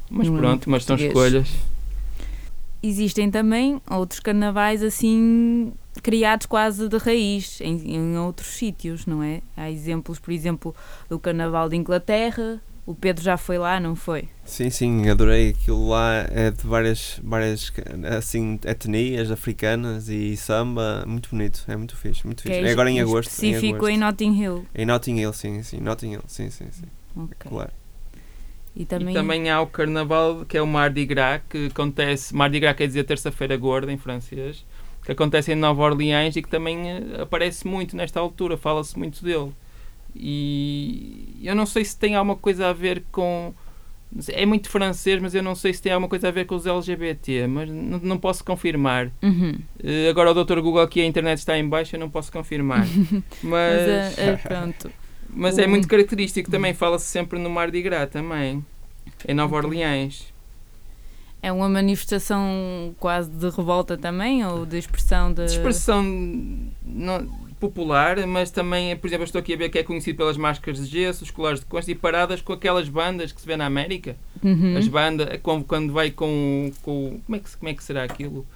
Mas 0.09 0.29
Não 0.29 0.37
é 0.37 0.39
pronto, 0.41 0.69
muito 0.69 0.71
mas 0.71 0.85
são 0.85 0.97
escolhas. 0.97 1.49
Existem 2.83 3.31
também 3.31 3.81
outros 3.91 4.21
carnavais 4.21 4.83
assim 4.83 5.71
criados 6.03 6.47
quase 6.47 6.89
de 6.89 6.97
raiz 6.99 7.61
em, 7.61 7.95
em 7.97 8.17
outros 8.19 8.49
sítios, 8.49 9.07
não 9.07 9.23
é? 9.23 9.43
Há 9.57 9.71
exemplos, 9.71 10.19
por 10.19 10.33
exemplo, 10.33 10.75
do 11.09 11.19
Carnaval 11.19 11.69
de 11.69 11.77
Inglaterra, 11.77 12.61
O 12.87 12.95
Pedro 12.95 13.23
já 13.23 13.37
foi 13.37 13.57
lá, 13.59 13.79
não 13.79 13.95
foi? 13.95 14.29
Sim, 14.45 14.69
sim, 14.71 15.09
adorei 15.09 15.51
aquilo 15.51 15.89
lá. 15.91 16.27
É 16.31 16.51
de 16.51 16.67
várias, 16.67 17.21
várias 17.23 17.71
assim, 18.19 18.59
etnias 18.65 19.31
africanas 19.31 20.09
e 20.09 20.37
samba. 20.37 21.05
Muito 21.07 21.29
bonito, 21.31 21.63
é 21.69 21.77
muito 21.77 21.97
fixe. 21.97 22.27
Muito 22.27 22.43
fixe. 22.43 22.59
é 22.59 22.69
É 22.69 22.73
agora 22.73 22.91
em 22.91 23.01
agosto. 23.01 23.29
Em, 23.29 23.51
Específico 23.51 23.77
agosto. 23.77 23.91
em 23.91 23.99
Notting 23.99 24.43
Hill. 24.43 24.67
em 24.75 24.87
Notting 24.87 25.17
Hill, 25.21 25.33
sim, 25.33 25.63
sim. 25.63 25.79
Notting 25.81 26.13
Hill, 26.15 26.23
sim, 26.27 26.51
sim, 26.51 26.67
sim. 26.73 26.87
Ok. 27.17 27.37
Claro. 27.49 27.71
E 28.75 28.85
também, 28.85 29.11
E 29.11 29.15
também 29.15 29.51
há 29.51 29.61
o 29.61 29.67
carnaval 29.67 30.45
que 30.47 30.57
é 30.57 30.63
o 30.63 30.67
Mardi 30.67 31.05
Gras, 31.05 31.43
que 31.49 31.67
acontece. 31.67 32.35
Mardi 32.35 32.59
Gras 32.59 32.77
quer 32.77 32.87
dizer 32.87 33.05
terça-feira 33.05 33.57
gorda 33.57 33.93
em 33.93 33.99
francês, 33.99 34.65
que 35.11 35.23
acontece 35.23 35.53
em 35.53 35.57
Nova 35.57 35.83
Orleans 35.83 36.37
e 36.37 36.43
que 36.43 36.49
também 36.49 36.89
eh, 36.89 37.23
aparece 37.23 37.67
muito 37.67 37.97
nesta 37.97 38.21
altura, 38.21 38.57
fala-se 38.57 38.99
muito 38.99 39.25
dele. 39.25 39.53
E 40.15 41.39
eu 41.43 41.55
não 41.55 41.67
sei 41.67 41.85
se 41.85 41.97
tem 41.97 42.15
alguma 42.15 42.37
coisa 42.37 42.69
a 42.69 42.73
ver 42.73 43.03
com. 43.11 43.53
É 44.29 44.45
muito 44.45 44.69
francês, 44.69 45.23
mas 45.23 45.35
eu 45.35 45.43
não 45.43 45.55
sei 45.55 45.73
se 45.73 45.81
tem 45.81 45.93
alguma 45.93 46.09
coisa 46.09 46.29
a 46.29 46.31
ver 46.33 46.45
com 46.45 46.57
os 46.57 46.67
LGBT, 46.67 47.47
mas 47.47 47.71
não, 47.71 48.19
posso 48.19 48.45
confirmar. 48.45 49.11
Uhum. 49.23 49.59
Eh, 49.83 50.09
agora 50.09 50.33
o 50.33 50.45
Dr. 50.45 50.61
Google 50.61 50.83
aqui, 50.83 51.01
a 51.01 51.07
internet 51.07 51.39
está 51.39 51.57
em 51.57 51.69
baixo, 51.69 51.95
eu 51.95 52.01
não 52.01 52.11
posso 52.11 52.33
confirmar. 52.33 52.85
Mas, 53.41 53.41
Mas, 53.43 54.19
ah, 54.19 54.33
ah, 54.35 54.49
pronto. 54.49 54.91
mas 55.33 55.59
é 55.59 55.67
muito 55.67 55.87
característico 55.87 56.51
também, 56.51 56.75
fala-se 56.75 57.07
sempre 57.07 57.39
no 57.39 57.49
Mardi 57.49 57.81
Gras 57.83 58.11
também, 58.11 58.65
em 59.29 59.33
Nova 59.35 59.57
Orleans. 59.57 60.33
É 61.43 61.51
uma 61.51 61.69
manifestação 61.69 62.95
quase 62.99 63.31
de 63.31 63.49
revolta 63.51 63.97
também, 63.97 64.45
ou 64.45 64.67
de 64.67 64.77
expressão 64.79 65.33
de... 65.33 65.45
de 65.47 65.53
expressão 65.53 66.03
não- 66.85 67.51
popular, 67.59 68.27
mas 68.27 68.51
também, 68.51 68.97
por 68.97 69.07
exemplo, 69.07 69.25
estou 69.25 69.39
aqui 69.39 69.53
a 69.53 69.57
ver 69.57 69.69
que 69.69 69.79
é 69.79 69.83
conhecido 69.83 70.17
pelas 70.17 70.39
máscaras 70.39 70.79
de 70.79 70.87
gesso, 70.87 71.25
os 71.25 71.31
colares 71.31 71.61
de 71.61 71.67
concha 71.67 71.91
e 71.91 71.95
paradas 71.95 72.41
com 72.41 72.55
aquelas 72.55 72.89
bandas 72.89 73.33
que 73.33 73.41
se 73.41 73.47
vê 73.47 73.55
na 73.55 73.67
América. 73.67 74.17
Uhum. 74.43 74.79
As 74.79 74.89
bandas, 74.89 75.29
quando 75.43 75.93
vai 75.93 76.11
com, 76.11 76.73
com 76.81 77.21
como, 77.27 77.37
é 77.37 77.39
que, 77.39 77.57
como 77.59 77.69
é 77.69 77.75
que 77.75 77.85
será 77.85 78.05
aquilo? 78.05 78.47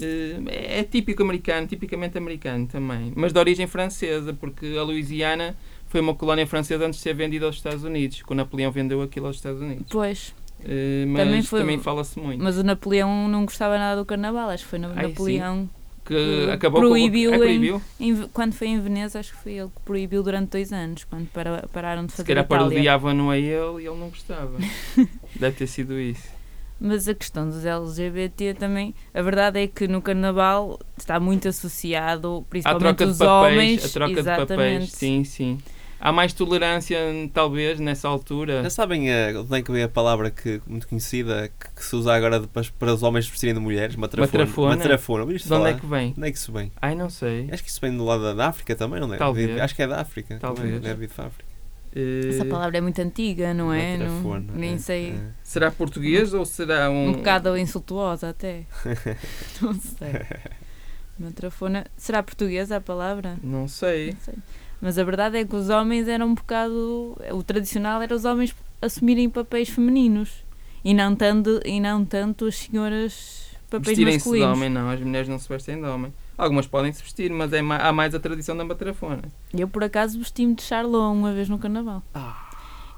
Eh, 0.00 0.36
É 0.78 0.82
típico 0.84 1.22
americano, 1.22 1.66
tipicamente 1.66 2.18
americano 2.18 2.66
também, 2.66 3.12
mas 3.16 3.32
de 3.32 3.38
origem 3.38 3.66
francesa, 3.66 4.34
porque 4.34 4.76
a 4.78 4.82
Louisiana 4.82 5.56
foi 5.88 6.00
uma 6.02 6.14
colónia 6.14 6.46
francesa 6.46 6.84
antes 6.86 6.98
de 6.98 7.02
ser 7.02 7.14
vendida 7.14 7.46
aos 7.46 7.56
Estados 7.56 7.84
Unidos, 7.84 8.20
quando 8.22 8.38
Napoleão 8.38 8.70
vendeu 8.70 9.00
aquilo 9.00 9.26
aos 9.28 9.36
Estados 9.36 9.62
Unidos. 9.62 9.86
Pois, 9.90 10.34
Eh, 10.64 11.04
mas 11.08 11.24
Também 11.24 11.42
também, 11.42 11.78
fala-se 11.78 12.18
muito. 12.20 12.42
mas 12.42 12.56
o 12.56 12.62
Napoleão 12.62 13.28
não 13.28 13.44
gostava 13.44 13.76
nada 13.78 14.00
do 14.00 14.04
carnaval, 14.06 14.48
acho 14.50 14.64
que 14.64 14.70
foi 14.70 14.78
no 14.78 14.88
Ai, 14.94 15.08
Napoleão. 15.08 15.68
que 16.04 16.14
eh, 16.14 16.52
acabou 16.52 16.80
proibiu 16.80 17.30
com, 17.30 17.36
em- 17.36 17.38
é, 17.38 17.42
proibiu? 17.44 17.82
Em 17.98 18.14
Ve- 18.14 18.28
quando 18.32 18.52
foi 18.54 18.68
em 18.68 18.80
Veneza, 18.80 19.18
acho 19.18 19.32
que 19.32 19.38
foi 19.42 19.52
ele 19.54 19.68
que 19.74 19.80
proibiu 19.84 20.22
durante 20.22 20.50
dois 20.50 20.72
anos, 20.72 21.04
quando 21.04 21.26
para- 21.30 21.64
pararam 21.72 22.04
de 22.06 22.12
Se 22.12 22.18
fazer 22.18 22.28
calhar 22.28 22.44
Itália. 22.44 22.64
parodiavam-no 22.68 23.30
a 23.30 23.38
ele 23.38 23.82
e 23.82 23.86
ele 23.86 23.96
não 23.98 24.08
gostava. 24.08 24.56
Deve 25.34 25.56
ter 25.56 25.66
sido 25.66 25.98
isso. 25.98 26.28
Mas 26.80 27.06
a 27.06 27.14
questão 27.14 27.48
dos 27.48 27.64
LGBT 27.64 28.54
também, 28.54 28.92
a 29.14 29.22
verdade 29.22 29.60
é 29.60 29.66
que 29.68 29.86
no 29.86 30.02
carnaval 30.02 30.80
está 30.98 31.20
muito 31.20 31.46
associado, 31.48 32.44
principalmente 32.50 32.80
troca 32.96 33.04
de 33.06 33.12
os 33.12 33.18
papéis, 33.18 33.52
homens. 33.54 33.84
a 33.84 33.88
troca 33.88 34.12
de 34.14 34.18
exatamente. 34.20 34.48
papéis, 34.56 34.90
sim, 34.92 35.22
sim. 35.24 35.58
Há 36.04 36.10
mais 36.10 36.32
tolerância, 36.32 36.98
talvez, 37.32 37.78
nessa 37.78 38.08
altura. 38.08 38.64
Já 38.64 38.70
sabem 38.70 39.02
onde 39.36 39.56
é 39.56 39.62
que 39.62 39.70
vem 39.70 39.84
a 39.84 39.88
palavra 39.88 40.30
que, 40.32 40.60
muito 40.66 40.88
conhecida 40.88 41.48
que, 41.60 41.70
que 41.76 41.84
se 41.84 41.94
usa 41.94 42.12
agora 42.12 42.40
de- 42.40 42.48
para, 42.48 42.64
para 42.76 42.92
os 42.92 43.04
homens 43.04 43.28
vestirem 43.28 43.54
de 43.54 43.60
mulheres? 43.60 43.94
Matrafona. 43.94 44.26
Matrafona? 44.42 44.76
Matrafona. 44.76 45.26
De 45.38 45.52
onde 45.54 45.70
é 45.70 45.74
que 45.74 45.86
vem? 45.86 46.14
Onde 46.18 46.28
é 46.28 46.32
que 46.32 46.38
isso 46.38 46.52
vem? 46.52 46.72
Ai, 46.82 46.96
não 46.96 47.08
sei. 47.08 47.48
Acho 47.52 47.62
que 47.62 47.70
isso 47.70 47.80
vem 47.80 47.96
do 47.96 48.04
lado 48.04 48.20
da, 48.24 48.34
da 48.34 48.48
África 48.48 48.74
também, 48.74 48.98
não 49.00 49.14
é? 49.14 49.16
Talvez. 49.16 49.60
Acho 49.60 49.76
que 49.76 49.82
é 49.82 49.86
da 49.86 50.00
África. 50.00 50.38
Talvez. 50.40 50.80
Deve 50.80 51.06
vir 51.06 51.14
da 51.16 51.26
África. 51.26 51.44
Eh, 51.94 52.30
Essa 52.30 52.44
palavra 52.46 52.78
é 52.78 52.80
muito 52.80 53.00
antiga, 53.00 53.54
não 53.54 53.72
é? 53.72 53.96
Não- 53.96 54.06
Matrafona, 54.08 54.52
nem 54.56 54.74
é, 54.74 54.78
sei. 54.78 55.10
é. 55.10 55.20
Será 55.44 55.70
português 55.70 56.34
ou 56.34 56.44
será 56.44 56.90
um. 56.90 57.10
Um 57.10 57.12
bocado 57.12 57.56
insultuosa 57.56 58.30
até. 58.30 58.64
não 59.62 59.74
sei. 59.74 60.08
Matrafona. 61.18 61.84
Será 61.96 62.22
portuguesa 62.24 62.78
a 62.78 62.80
palavra? 62.80 63.36
Não 63.42 63.68
sei. 63.68 64.12
Não 64.12 64.20
sei. 64.20 64.34
Mas 64.82 64.98
a 64.98 65.04
verdade 65.04 65.38
é 65.38 65.44
que 65.44 65.54
os 65.54 65.68
homens 65.70 66.08
eram 66.08 66.26
um 66.26 66.34
bocado. 66.34 67.16
O 67.30 67.42
tradicional 67.44 68.02
era 68.02 68.12
os 68.12 68.24
homens 68.24 68.52
assumirem 68.82 69.30
papéis 69.30 69.68
femininos 69.68 70.44
e 70.84 70.92
não 70.92 71.14
tanto, 71.14 71.60
e 71.64 71.78
não 71.78 72.04
tanto 72.04 72.46
as 72.46 72.56
senhoras 72.56 73.46
papéis 73.70 73.96
Vestirem-se 73.96 74.24
de 74.24 74.30
masculinos. 74.30 74.58
homem, 74.58 74.68
não. 74.68 74.90
As 74.90 75.00
mulheres 75.00 75.28
não 75.28 75.38
se 75.38 75.48
vestem 75.48 75.76
de 75.80 75.86
homem. 75.86 76.12
Algumas 76.36 76.66
podem 76.66 76.92
se 76.92 77.00
vestir, 77.00 77.30
mas 77.30 77.52
é 77.52 77.60
há 77.60 77.92
mais 77.92 78.12
a 78.12 78.18
tradição 78.18 78.56
da 78.56 78.64
matrafona. 78.64 79.22
Eu 79.54 79.68
por 79.68 79.84
acaso 79.84 80.18
vesti-me 80.18 80.56
de 80.56 80.62
Charlot 80.62 81.16
uma 81.16 81.32
vez 81.32 81.48
no 81.48 81.58
carnaval. 81.60 82.02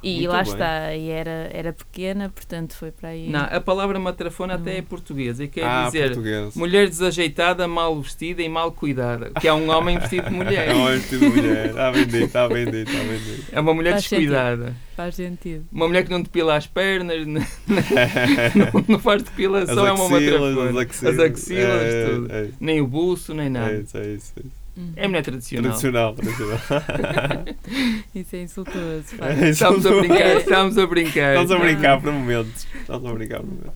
E 0.05 0.15
muito 0.17 0.29
lá 0.31 0.43
bem. 0.43 0.53
está, 0.53 0.95
e 0.95 1.09
era, 1.11 1.49
era 1.53 1.73
pequena, 1.73 2.29
portanto 2.29 2.75
foi 2.75 2.91
para 2.91 3.11
aí. 3.11 3.29
Não, 3.29 3.41
a 3.41 3.61
palavra 3.61 3.99
matrafona 3.99 4.55
até 4.55 4.73
Não. 4.73 4.79
é 4.79 4.83
portuguesa 4.83 5.45
e 5.45 5.49
quer 5.49 5.65
ah, 5.65 5.85
dizer 5.87 6.09
português. 6.09 6.55
mulher 6.55 6.89
desajeitada, 6.89 7.67
mal 7.67 7.99
vestida 8.01 8.43
e 8.43 8.49
mal 8.49 8.71
cuidada. 8.73 9.31
Que 9.41 9.49
é 9.49 9.53
um 9.53 9.71
homem 9.71 9.99
vestido 9.99 10.29
de 10.29 10.35
mulher. 10.35 10.69
É 10.69 10.75
um 10.75 10.87
vestido 10.87 11.21
de 11.31 11.41
mulher. 11.41 11.67
Está 11.71 11.91
vendido, 11.91 12.25
está 12.25 12.49
vendido, 12.49 12.91
está 12.91 12.99
vendido. 13.03 13.45
É 13.53 13.61
uma 13.61 13.75
mulher 13.75 13.91
Faz 13.93 14.05
sentido. 14.05 14.31
descuidada. 14.31 14.77
Faz 14.97 15.15
sentido. 15.17 15.67
Uma 15.73 15.89
mulher 15.89 16.05
que 16.05 16.11
não 16.11 16.23
depila 16.23 16.55
as 16.57 16.67
pernas, 16.67 17.27
não, 17.27 18.85
não 18.89 18.99
faz 18.99 19.23
depilação, 19.23 19.87
é 19.87 19.93
uma 19.93 20.09
matrafona. 20.09 20.71
as 20.71 20.77
axilas, 20.77 21.15
As 21.15 21.19
axilas, 21.19 21.83
é, 21.83 22.07
tudo. 22.07 22.33
É, 22.33 22.49
Nem 22.61 22.81
o 22.81 22.87
buço, 22.87 23.35
nem 23.35 23.47
é, 23.47 23.49
nada. 23.49 23.75
isso, 23.75 23.97
é 23.99 24.07
isso. 24.07 24.33
É 24.37 24.41
isso. 24.47 24.64
É 24.97 25.07
mulher 25.07 25.23
tradicional. 25.23 25.71
Tradicional, 25.71 26.15
tradicional. 26.15 26.59
Isso 28.15 28.37
é 28.37 28.43
insultuoso. 28.43 29.15
É. 29.23 29.51
Estamos 29.51 29.87
a 29.87 29.91
brincar, 30.01 30.37
estamos 30.37 30.79
a 30.79 30.87
brincar. 30.87 31.31
Estamos 31.37 31.51
a 31.53 31.59
brincar 31.59 32.01
por 32.01 32.13
momentos. 32.13 32.67
Estamos 32.81 33.11
a 33.11 33.13
brincar 33.15 33.41
por 33.41 33.47
momentos. 33.49 33.73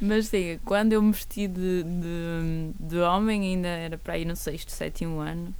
Mas 0.00 0.26
sim, 0.28 0.58
quando 0.64 0.94
eu 0.94 1.02
me 1.02 1.12
vesti 1.12 1.46
de, 1.46 1.82
de, 1.82 2.70
de 2.88 2.98
homem, 3.00 3.42
ainda 3.42 3.68
era 3.68 3.98
para 3.98 4.14
aí 4.14 4.24
no 4.24 4.34
sexto, 4.34 4.70
sétimo 4.70 5.20
ano. 5.20 5.54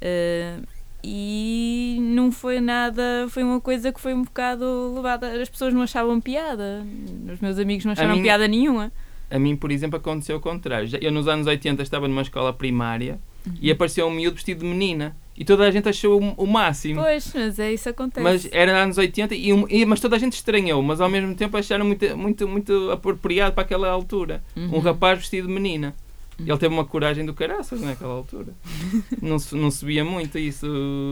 eh, 0.00 0.56
e 1.04 1.98
não 2.00 2.30
foi 2.30 2.60
nada, 2.60 3.26
foi 3.28 3.42
uma 3.42 3.60
coisa 3.60 3.92
que 3.92 4.00
foi 4.00 4.14
um 4.14 4.22
bocado 4.22 4.92
levada. 4.96 5.32
As 5.40 5.48
pessoas 5.48 5.74
não 5.74 5.82
achavam 5.82 6.20
piada, 6.20 6.84
os 7.32 7.40
meus 7.40 7.58
amigos 7.58 7.84
não 7.84 7.92
acharam 7.92 8.14
mim- 8.16 8.22
piada 8.22 8.46
nenhuma. 8.48 8.92
A 9.30 9.38
mim, 9.38 9.56
por 9.56 9.70
exemplo, 9.72 9.96
aconteceu 9.98 10.36
o 10.36 10.40
contrário. 10.40 10.88
Eu 11.00 11.10
nos 11.10 11.26
anos 11.26 11.46
80 11.46 11.82
estava 11.82 12.06
numa 12.06 12.22
escola 12.22 12.52
primária 12.52 13.18
e 13.60 13.70
apareceu 13.70 14.06
um 14.06 14.10
miúdo 14.10 14.36
vestido 14.36 14.60
de 14.60 14.66
menina. 14.66 15.16
E 15.36 15.44
toda 15.44 15.66
a 15.66 15.70
gente 15.70 15.88
achou 15.88 16.20
o, 16.36 16.46
máximo. 16.46 17.00
Pois, 17.00 17.32
mas 17.34 17.58
é 17.58 17.72
isso 17.72 17.88
acontece. 17.88 18.22
Mas 18.22 18.46
era 18.52 18.76
anos 18.82 18.98
80 18.98 19.34
e, 19.34 19.50
um- 19.52 19.66
e- 19.68 19.84
mas 19.86 19.98
toda 19.98 20.14
a 20.14 20.18
gente 20.18 20.34
estranhou, 20.34 20.82
mas 20.82 21.00
ao 21.00 21.08
mesmo 21.08 21.34
tempo 21.34 21.56
acharam 21.56 21.86
muito, 21.86 22.16
muito, 22.16 22.46
muito 22.46 22.90
apropriado 22.90 23.54
para 23.54 23.62
aquela 23.64 23.88
altura. 23.88 24.42
Um 24.54 24.74
Uhum. 24.74 24.78
rapaz 24.80 25.18
vestido 25.18 25.48
de 25.48 25.54
menina. 25.54 25.94
Ele 26.38 26.58
teve 26.58 26.74
uma 26.74 26.84
coragem 26.84 27.24
do 27.24 27.34
caraças 27.34 27.80
naquela 27.80 28.14
altura. 28.14 28.52
não, 29.22 29.38
se, 29.38 29.54
não 29.54 29.70
se 29.70 29.84
via 29.84 30.04
muito 30.04 30.38
isso. 30.38 30.66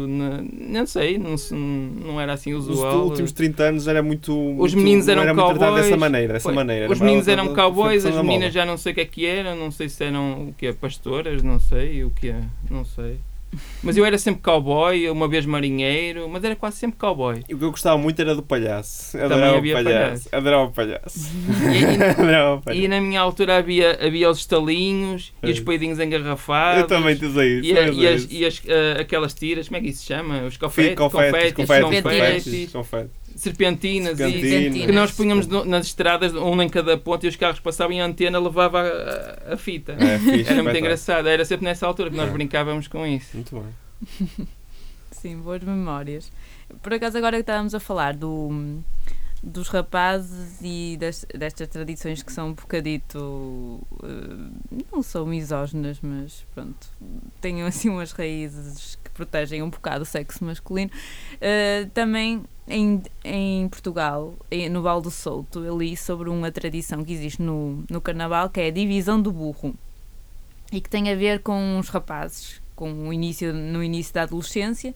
Na, 0.09 0.43
não 0.43 0.87
sei, 0.87 1.19
não, 1.19 1.37
se- 1.37 1.55
não 1.55 2.21
era 2.21 2.33
assim 2.33 2.55
Os 2.55 2.67
usual. 2.69 3.05
últimos 3.05 3.31
30 3.33 3.63
anos 3.65 3.87
era 3.89 4.03
muito. 4.03 4.33
Os 4.33 4.57
muito- 4.75 4.77
meninos 4.77 5.09
eram 5.09 5.23
era 5.23 5.35
cowboys. 5.35 5.75
dessa 5.85 5.97
maneira. 5.97 6.33
Dessa 6.33 6.53
maneira. 6.53 6.87
Os 6.91 6.97
Era 6.99 7.05
meninos 7.05 7.29
eram 7.29 7.55
cowboys, 7.55 8.05
as 8.07 8.15
meninas 8.17 8.53
já 8.53 8.65
não 8.67 8.77
sei 8.77 8.93
o 8.93 8.95
que 8.95 9.01
é 9.03 9.05
que 9.05 9.27
eram, 9.27 9.55
não 9.57 9.71
sei 9.71 9.89
se 9.89 10.03
eram 10.05 10.49
o 10.49 10.53
que 10.55 10.67
é, 10.67 10.73
pastoras, 10.73 11.43
não 11.43 11.61
sei 11.61 12.03
o 12.05 12.11
que 12.11 12.29
é, 12.31 12.41
não 12.71 12.85
sei. 12.85 13.19
Mas 13.83 13.97
eu 13.97 14.05
era 14.05 14.17
sempre 14.19 14.43
cowboy, 14.43 15.09
uma 15.11 15.27
vez 15.27 15.45
marinheiro, 15.45 16.29
mas 16.29 16.45
era 16.45 16.55
quase 16.55 16.77
sempre 16.77 16.99
cowboy. 16.99 17.43
E 17.49 17.55
o 17.55 17.59
que 17.59 17.65
eu 17.65 17.71
gostava 17.71 17.99
muito 17.99 18.21
era 18.21 18.35
do 18.35 18.43
palhaço. 18.43 19.13
Também 19.13 19.27
Adorava 19.27 19.55
o 19.55 19.59
havia 19.59 19.75
palhaço. 19.75 19.95
palhaço. 20.01 20.29
Adorava 20.33 20.63
o 20.65 20.73
palhaço. 20.73 21.31
E, 21.73 22.03
Adorava 22.21 22.61
palhaço. 22.63 22.85
e 22.85 22.89
na 22.89 23.01
minha 23.01 23.21
altura 23.21 23.57
havia, 23.57 23.99
havia 24.05 24.31
os 24.31 24.39
estalinhos 24.39 25.33
e 25.43 25.51
os 25.51 25.59
É. 25.59 25.63
peidinhos 25.63 25.99
engarrafados. 25.99 26.83
Eu 26.83 26.87
também 26.87 27.17
te 27.17 27.25
usei 27.27 27.59
isso. 27.61 27.71
E, 27.73 27.79
a- 27.79 27.89
e 27.89 28.07
as, 28.07 28.29
e 28.31 28.47
as, 28.47 28.63
ah, 28.69 29.01
aquelas 29.01 29.35
tiras, 29.35 29.67
como 29.67 29.79
é 29.79 29.81
que 29.81 29.89
isso 29.89 30.01
se 30.03 30.07
chama? 30.07 30.43
Os 30.45 30.57
confetes, 30.57 30.95
Confetes, 30.97 31.55
confetes, 31.55 31.55
confetes, 31.55 32.03
confetes, 32.03 32.45
confetes, 32.45 32.73
confetes. 32.73 33.11
Serpentinas, 33.41 34.21
e 34.21 34.23
Serpentinas. 34.41 34.87
que 34.87 34.93
nós 34.93 35.11
punhamos 35.13 35.47
no- 35.47 35.65
nas 35.65 35.87
estradas, 35.87 36.35
um 36.35 36.61
em 36.63 36.69
cada 36.69 36.97
ponto, 36.99 37.25
e 37.25 37.29
os 37.29 37.37
carros 37.37 37.59
passavam 37.61 37.93
e 37.97 38.01
a 38.01 38.05
antena 38.05 38.39
levava 38.39 38.81
a, 38.81 39.51
a- 39.51 39.55
a 39.55 39.57
fita. 39.57 39.93
É, 39.93 40.19
fixe, 40.19 40.51
Era 40.53 40.63
muito 40.63 40.77
engraçado, 40.79 41.29
era 41.29 41.45
sempre 41.45 41.65
nessa 41.65 41.87
altura 41.87 42.11
que 42.11 42.17
nós 42.17 42.29
É. 42.29 42.33
brincávamos 42.33 42.87
com 42.89 43.07
isso. 43.07 43.31
Muito 43.35 43.55
bem. 43.57 44.47
Sim, 45.11 45.37
boas 45.39 45.63
memórias. 45.63 46.31
Por 46.83 46.95
acaso, 46.95 47.19
agora 47.19 47.37
que 47.37 47.41
estávamos 47.43 47.75
a 47.75 47.81
falar 47.81 48.15
do, 48.15 48.79
dos 49.43 49.69
rapazes 49.69 50.59
e 50.63 50.97
das, 51.01 51.27
destas 51.35 51.69
tradições 51.69 52.23
que 52.23 52.33
são 52.33 52.49
um 52.51 52.53
bocadito. 52.55 53.81
eh, 54.03 54.81
não 54.93 55.03
são 55.03 55.27
misóginas, 55.27 55.99
mas 56.03 56.45
pronto, 56.55 56.87
têm 57.41 57.63
assim 57.63 57.89
umas 57.89 58.13
raízes 58.13 58.99
protegem 59.21 59.63
um 59.63 59.69
bocado 59.69 60.03
o 60.03 60.07
sexo 60.07 60.45
masculino. 60.45 60.91
eh, 61.41 61.87
também 61.93 62.43
em, 62.67 63.03
em 63.23 63.69
Portugal, 63.69 64.35
no 64.71 64.83
Val 64.83 65.01
do 65.01 65.11
Souto, 65.11 65.65
eu 65.65 65.77
li 65.77 65.97
sobre 65.97 66.31
uma 66.31 66.51
tradição 66.51 67.05
que 67.05 67.13
existe 67.13 67.43
no, 67.43 67.85
no 67.91 68.01
Carnaval 68.01 68.49
que 68.49 68.61
é 68.61 68.69
a 68.69 68.71
divisão 68.71 69.21
do 69.21 69.31
burro. 69.31 69.75
E 70.73 70.81
que 70.81 70.89
tem 70.89 71.11
a 71.11 71.17
ver 71.17 71.41
com 71.41 71.79
os 71.79 71.89
rapazes, 71.89 72.63
com 72.77 73.09
o 73.09 73.13
início, 73.13 73.53
no 73.53 73.83
início 73.83 74.15
da 74.15 74.23
adolescência, 74.23 74.95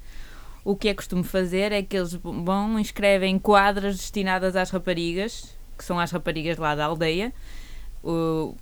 o 0.64 0.76
que 0.76 0.88
é 0.88 0.94
costume 0.94 1.24
fazer 1.24 1.72
é 1.72 1.82
que 1.82 1.96
eles 1.96 2.14
vão 2.14 2.78
escrevem 2.78 3.38
quadras 3.38 3.96
destinadas 3.96 4.56
às 4.56 4.70
raparigas, 4.70 5.54
que 5.76 5.84
são 5.84 5.98
as 5.98 6.10
raparigas 6.12 6.56
lá 6.56 6.74
da 6.74 6.86
aldeia, 6.86 7.32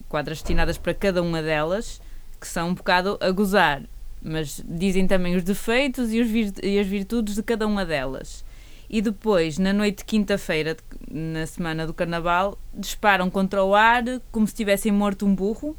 quadras 0.09 0.39
destinadas 0.39 0.79
para 0.79 0.95
cada 0.95 1.23
uma 1.23 1.43
delas, 1.43 2.01
que 2.41 2.49
são 2.49 2.71
um 2.71 2.75
bocado 2.75 3.19
a 3.21 3.31
gozar, 3.31 3.83
mas 4.23 4.63
dizem 4.69 5.07
também 5.07 5.35
os 5.37 5.43
defeitos 5.43 6.13
e, 6.13 6.21
os 6.21 6.31
e 6.63 6.79
as 6.79 6.87
virtudes 6.87 7.35
de 7.35 7.43
cada 7.43 7.67
uma 7.67 7.85
delas. 7.85 8.45
E 8.89 9.01
depois, 9.01 9.59
na 9.59 9.73
noite 9.73 9.99
de 9.99 10.05
quinta-feira, 10.05 10.77
na 11.11 11.47
semana 11.47 11.87
do 11.87 11.95
carnaval, 11.95 12.59
disparam 12.75 13.31
contra 13.31 13.65
o 13.65 13.75
ar 13.75 14.05
como 14.31 14.47
se 14.47 14.55
tivessem 14.55 14.93
morto 14.93 15.25
um 15.27 15.35
burro, 15.35 15.75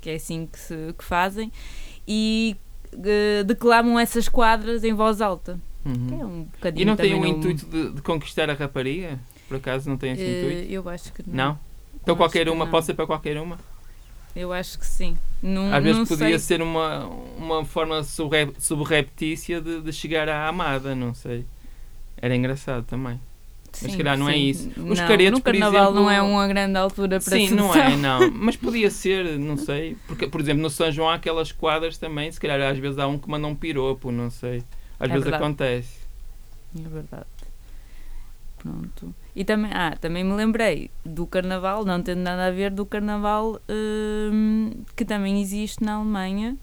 que 0.00 0.10
é 0.10 0.14
assim 0.16 0.48
que, 0.52 0.58
se, 0.58 0.74
que 0.98 1.04
fazem, 1.04 1.52
e 2.06 2.56
eh, 3.04 3.44
declamam 3.44 3.98
essas 3.98 4.28
quadras 4.28 4.82
em 4.82 4.92
voz 4.92 5.20
alta. 5.20 5.58
Uhum. 5.84 6.06
Que 6.08 6.14
é 6.14 6.26
um 6.26 6.46
E 6.74 6.84
não 6.84 6.96
tem 6.96 7.14
o 7.14 7.20
no- 7.20 7.26
intuito 7.26 7.64
de, 7.66 7.90
de 7.92 8.02
conquistar 8.02 8.50
a 8.50 8.54
rapariga? 8.54 9.18
Por 9.46 9.56
acaso 9.58 9.88
não 9.88 9.96
tem 9.96 10.12
esse 10.12 10.22
Eh, 10.22 10.40
intuito? 10.42 10.72
Eu 10.72 10.88
acho 10.88 11.12
que 11.12 11.22
não. 11.26 11.34
Não? 11.36 11.58
Então 12.02 12.16
qualquer 12.16 12.44
que 12.46 12.50
uma, 12.50 12.66
pode 12.66 12.86
ser 12.86 12.94
para 12.94 13.06
qualquer 13.06 13.38
uma? 13.40 13.56
Eu 14.36 14.52
acho 14.52 14.78
que 14.78 14.86
sim. 14.86 15.16
Não, 15.42 15.72
Às 15.74 15.82
vezes 15.82 16.08
podia 16.08 16.26
sei. 16.28 16.38
ser 16.38 16.62
uma, 16.62 17.06
uma 17.36 17.64
forma 17.64 18.02
subre- 18.02 18.52
subreptícia 18.58 19.60
de, 19.60 19.80
de 19.80 19.92
chegar 19.92 20.28
à 20.28 20.46
amada, 20.48 20.94
não 20.94 21.14
sei. 21.14 21.44
Era 22.20 22.34
engraçado 22.36 22.84
também. 22.84 23.20
Mas 23.82 23.92
se 23.92 23.96
calhar 23.98 24.16
não 24.18 24.28
é 24.28 24.36
isso. 24.36 24.68
Os 24.70 24.98
Não, 24.98 25.06
caretos, 25.06 25.38
no 25.38 25.40
carnaval 25.42 25.92
não 25.92 26.10
é 26.10 26.14
exemplo- 26.16 26.30
uma 26.32 26.48
grande 26.48 26.76
altura 26.78 27.20
para 27.20 27.36
Sim, 27.36 27.50
não 27.50 27.74
é, 27.74 27.96
não. 27.96 28.30
Mas 28.32 28.56
podia 28.56 28.90
ser, 28.90 29.38
não 29.38 29.56
sei. 29.56 29.96
Porque, 30.06 30.26
por 30.26 30.40
exemplo, 30.40 30.62
no 30.62 30.70
São 30.70 30.90
João 30.90 31.08
há 31.10 31.14
aquelas 31.14 31.52
quadras 31.52 31.96
também, 31.98 32.30
se 32.32 32.40
calhar 32.40 32.60
às 32.60 32.78
vezes 32.78 32.98
há 32.98 33.06
um 33.06 33.18
que 33.18 33.28
manda 33.28 33.46
um 33.46 33.54
piropo, 33.54 34.10
não 34.10 34.30
sei. 34.30 34.64
Às 34.98 35.08
É 35.10 35.12
vezes 35.12 35.22
verdade. 35.24 35.44
acontece. 35.44 35.98
É 36.76 36.88
verdade. 36.88 37.26
Pronto. 38.58 39.14
E 39.38 39.44
também, 39.44 39.70
ah, 39.72 39.94
também 40.00 40.24
me 40.24 40.32
lembrei 40.34 40.90
do 41.04 41.24
carnaval, 41.24 41.84
não 41.84 42.02
tendo 42.02 42.18
nada 42.22 42.46
a 42.46 42.50
ver, 42.50 42.72
do 42.72 42.84
carnaval 42.84 43.60
hum, 43.70 44.72
que 44.96 45.04
também 45.04 45.40
existe 45.40 45.80
na 45.84 45.92
Alemanha 45.94 46.56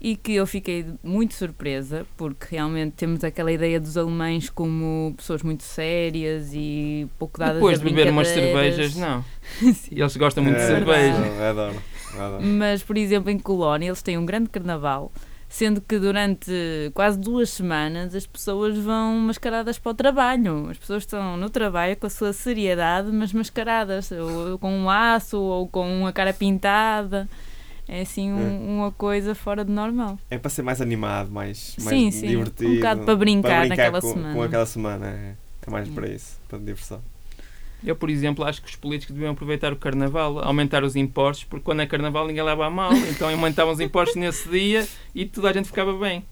e 0.00 0.16
que 0.16 0.32
eu 0.34 0.44
fiquei 0.44 0.84
muito 1.04 1.34
surpresa, 1.34 2.04
porque 2.16 2.48
realmente 2.50 2.94
temos 2.96 3.22
aquela 3.22 3.52
ideia 3.52 3.78
dos 3.78 3.96
alemães 3.96 4.50
como 4.50 5.14
pessoas 5.16 5.44
muito 5.44 5.62
sérias 5.62 6.50
e 6.52 7.06
pouco 7.16 7.38
dadas 7.38 7.54
Depois 7.54 7.78
a 7.78 7.84
de 7.84 7.88
beber 7.88 8.10
umas 8.10 8.26
cervejas, 8.26 8.96
não. 8.96 9.24
Sim. 9.72 9.92
Eles 9.92 10.16
gostam 10.16 10.42
muito 10.42 10.56
de 10.56 10.62
É, 10.62 10.66
cerveja. 10.66 11.48
Adoro, 11.48 11.76
adoro. 12.18 12.42
Mas, 12.42 12.82
por 12.82 12.98
exemplo, 12.98 13.30
em 13.30 13.38
Colónia 13.38 13.86
eles 13.86 14.02
têm 14.02 14.18
um 14.18 14.26
grande 14.26 14.48
carnaval, 14.48 15.12
sendo 15.48 15.80
que 15.80 15.98
durante 15.98 16.50
quase 16.94 17.18
duas 17.18 17.50
semanas 17.50 18.14
as 18.14 18.26
pessoas 18.26 18.76
vão 18.78 19.14
mascaradas 19.20 19.78
para 19.78 19.92
o 19.92 19.94
trabalho. 19.94 20.68
As 20.70 20.78
pessoas 20.78 21.02
estão 21.04 21.36
no 21.36 21.48
trabalho 21.50 21.96
com 21.96 22.06
a 22.06 22.10
sua 22.10 22.32
seriedade, 22.32 23.10
mas 23.12 23.32
mascaradas, 23.32 24.10
ou 24.12 24.58
com 24.58 24.70
um 24.72 24.84
laço, 24.84 25.38
ou 25.38 25.68
com 25.68 26.06
a 26.06 26.12
cara 26.12 26.32
pintada. 26.32 27.28
É 27.86 28.00
assim 28.00 28.32
um- 28.32 28.78
uma 28.78 28.90
coisa 28.92 29.34
fora 29.34 29.62
de 29.64 29.70
normal. 29.70 30.18
É 30.30 30.38
para 30.38 30.48
ser 30.50 30.62
mais 30.62 30.80
animado, 30.80 31.30
mais, 31.30 31.76
mais 31.80 31.88
Sim, 31.98 32.10
sim, 32.10 32.26
um 32.26 32.30
divertido. 32.30 32.74
bocado 32.76 33.04
para 33.04 33.14
brincar 33.16 33.66
naquela 33.68 34.00
com, 34.00 34.12
semana. 34.12 34.34
Com 34.34 34.42
aquela 34.42 34.66
semana, 34.66 35.06
é, 35.08 35.34
é 35.66 35.70
mais 35.70 35.86
Hum. 35.88 35.94
para 35.94 36.08
isso, 36.08 36.40
para 36.48 36.58
diversão. 36.58 37.02
Eu, 37.84 37.94
por 37.94 38.08
exemplo, 38.08 38.44
acho 38.44 38.62
que 38.62 38.68
os 38.68 38.76
políticos 38.76 39.14
deviam 39.14 39.32
aproveitar 39.32 39.72
o 39.72 39.76
carnaval, 39.76 40.38
aumentar 40.38 40.82
os 40.82 40.96
impostos, 40.96 41.44
porque 41.44 41.64
quando 41.64 41.82
é 41.82 41.86
carnaval 41.86 42.26
ninguém 42.26 42.42
leva 42.42 42.66
a 42.66 42.70
mal. 42.70 42.92
Então 43.14 43.28
aumentavam 43.28 43.72
os 43.72 43.80
impostos 43.80 44.16
nesse 44.16 44.48
dia 44.48 44.86
e 45.14 45.26
toda 45.26 45.50
a 45.50 45.52
gente 45.52 45.66
ficava 45.66 45.92
bem. 45.96 46.24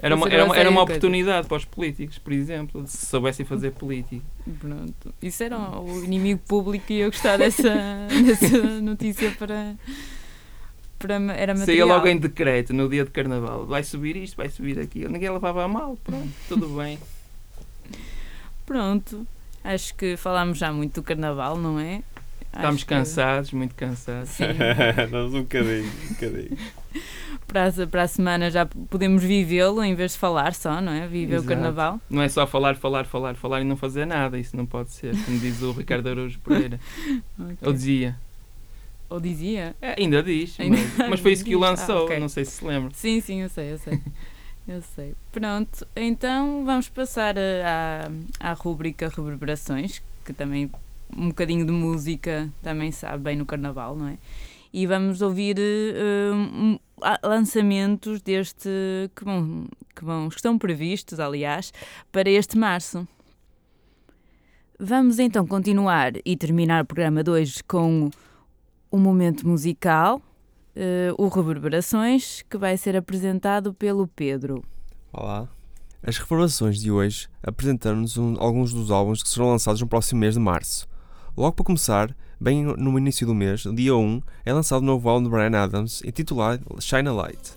Era 0.00 0.14
uma, 0.14 0.28
era 0.28 0.44
uma, 0.44 0.56
era 0.56 0.70
uma 0.70 0.82
oportunidade 0.82 1.48
para 1.48 1.56
os 1.56 1.64
políticos, 1.64 2.18
por 2.18 2.32
exemplo, 2.32 2.86
se 2.86 3.06
soubessem 3.06 3.44
fazer 3.44 3.72
política. 3.72 4.24
Pronto. 4.60 5.14
Isso 5.20 5.42
era 5.42 5.58
o 5.58 6.04
inimigo 6.04 6.40
público 6.46 6.92
e 6.92 7.00
eu 7.00 7.10
gostar 7.10 7.38
dessa, 7.38 7.72
dessa 8.24 8.80
notícia 8.80 9.30
para. 9.32 9.74
para 10.98 11.14
era 11.14 11.56
Saía 11.56 11.84
material. 11.84 11.88
logo 11.88 12.06
em 12.06 12.18
decreto 12.18 12.72
no 12.72 12.88
dia 12.88 13.04
de 13.04 13.10
carnaval. 13.10 13.66
Vai 13.66 13.82
subir 13.82 14.16
isto, 14.16 14.36
vai 14.36 14.48
subir 14.48 14.78
aquilo. 14.78 15.10
Ninguém 15.10 15.30
levava 15.30 15.64
a 15.64 15.68
mal. 15.68 15.98
Pronto, 16.04 16.28
tudo 16.48 16.68
bem. 16.68 16.98
Pronto. 18.64 19.26
Acho 19.74 19.94
que 19.94 20.16
falámos 20.16 20.58
já 20.58 20.72
muito 20.72 20.94
do 20.94 21.02
carnaval, 21.02 21.56
não 21.56 21.78
é? 21.78 22.02
Estamos 22.54 22.82
que- 22.82 22.88
cansados, 22.88 23.52
muito 23.52 23.74
cansados. 23.74 24.30
Sim. 24.30 24.44
Nós 25.12 25.34
um 25.34 25.42
bocadinho, 25.42 25.84
um 25.84 26.08
bocadinho. 26.14 26.58
para, 27.46 27.66
a, 27.68 27.86
para 27.86 28.02
a 28.04 28.08
semana 28.08 28.50
já 28.50 28.64
podemos 28.64 29.22
vivê-lo 29.22 29.84
em 29.84 29.94
vez 29.94 30.12
de 30.12 30.18
falar 30.18 30.54
só, 30.54 30.80
não 30.80 30.90
é? 30.92 31.06
Viver 31.06 31.34
Exato. 31.36 31.44
o 31.44 31.48
carnaval. 31.48 32.00
Não 32.08 32.22
é 32.22 32.28
só 32.28 32.46
falar, 32.46 32.76
falar, 32.76 33.04
falar, 33.04 33.34
falar 33.34 33.60
e 33.60 33.64
não 33.64 33.76
fazer 33.76 34.06
nada. 34.06 34.38
Isso 34.38 34.56
não 34.56 34.64
pode 34.64 34.90
ser, 34.90 35.14
como 35.24 35.38
diz 35.38 35.60
o 35.60 35.72
Ricardo 35.72 36.08
Araújo 36.08 36.38
Pereira. 36.40 36.80
Ele 37.62 37.72
dizia. 37.74 38.16
Ou 39.10 39.20
dizia. 39.20 39.76
É, 39.80 39.94
ainda 40.00 40.22
diz, 40.22 40.58
Ainda 40.58 40.78
mas, 40.98 41.08
mas 41.10 41.20
foi 41.20 41.32
isso 41.32 41.44
que 41.44 41.54
o. 41.54 41.62
Ah, 41.64 41.70
lançou. 41.70 42.04
ok. 42.04 42.18
Não 42.18 42.28
sei 42.28 42.44
se 42.44 42.52
se 42.52 42.64
lembra. 42.64 42.90
Sim, 42.94 43.20
sim, 43.20 43.42
eu 43.42 43.48
sei, 43.50 43.72
eu 43.72 43.78
sei. 43.78 44.00
Eu 44.68 44.82
sei. 44.82 45.14
Pronto, 45.32 45.88
então 45.96 46.62
vamos 46.62 46.90
passar 46.90 47.36
à, 47.38 48.10
à 48.38 48.52
rúbrica 48.52 49.08
Reverberações, 49.08 50.02
que 50.22 50.34
também 50.34 50.70
um 51.16 51.28
bocadinho 51.28 51.64
de 51.64 51.72
música 51.72 52.52
também 52.62 52.92
sabe 52.92 53.24
bem 53.24 53.36
no 53.36 53.46
carnaval, 53.46 53.96
não 53.96 54.08
é? 54.08 54.18
E 54.70 54.86
vamos 54.86 55.22
ouvir 55.22 55.56
ah, 57.00 57.18
lançamentos 57.26 58.20
deste 58.20 58.68
que 59.16 59.24
vão, 59.24 59.66
que 59.96 60.04
vão, 60.04 60.28
que 60.28 60.36
estão 60.36 60.58
previstos, 60.58 61.18
aliás, 61.18 61.72
para 62.12 62.28
este 62.28 62.58
março. 62.58 63.08
Vamos 64.78 65.18
então 65.18 65.46
continuar 65.46 66.12
e 66.26 66.36
terminar 66.36 66.84
o 66.84 66.86
programa 66.86 67.24
de 67.24 67.30
hoje 67.30 67.64
com 67.64 68.10
um 68.92 68.98
momento 68.98 69.48
musical 69.48 70.20
eh, 70.80 71.12
o 71.18 71.26
Reverberações, 71.28 72.42
que 72.48 72.56
vai 72.56 72.76
ser 72.76 72.96
apresentado 72.96 73.74
pelo 73.74 74.06
Pedro. 74.06 74.62
Olá. 75.12 75.48
As 76.02 76.16
reverberações 76.16 76.78
de 76.78 76.90
hoje 76.92 77.28
apresentaram-nos 77.42 78.16
um- 78.16 78.36
alguns 78.38 78.72
dos 78.72 78.90
álbuns 78.92 79.20
que 79.22 79.28
serão 79.28 79.50
lançados 79.50 79.80
no 79.80 79.88
próximo 79.88 80.20
mês 80.20 80.34
de 80.34 80.40
março. 80.40 80.86
Logo 81.36 81.52
para 81.56 81.64
começar, 81.64 82.16
bem 82.40 82.64
no 82.64 82.96
início 82.96 83.26
do 83.26 83.34
mês, 83.34 83.62
dia 83.74 83.96
1, 83.96 84.22
é 84.44 84.52
lançado 84.52 84.80
o 84.82 84.84
novo 84.86 85.08
álbum 85.08 85.24
de 85.24 85.30
Brian 85.30 85.56
Adams, 85.60 86.00
intitulado 86.04 86.64
Shine 86.80 87.08
a 87.08 87.12
Light. 87.12 87.52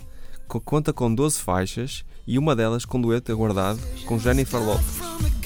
que 0.50 0.60
Conta 0.60 0.92
com 0.92 1.14
12 1.14 1.40
faixas 1.40 2.04
e 2.28 2.38
uma 2.40 2.56
delas 2.56 2.84
com 2.86 3.00
dueto 3.00 3.32
aguardado 3.32 3.80
com 4.06 4.18
Jennifer 4.20 4.60
Lopez. 4.60 5.41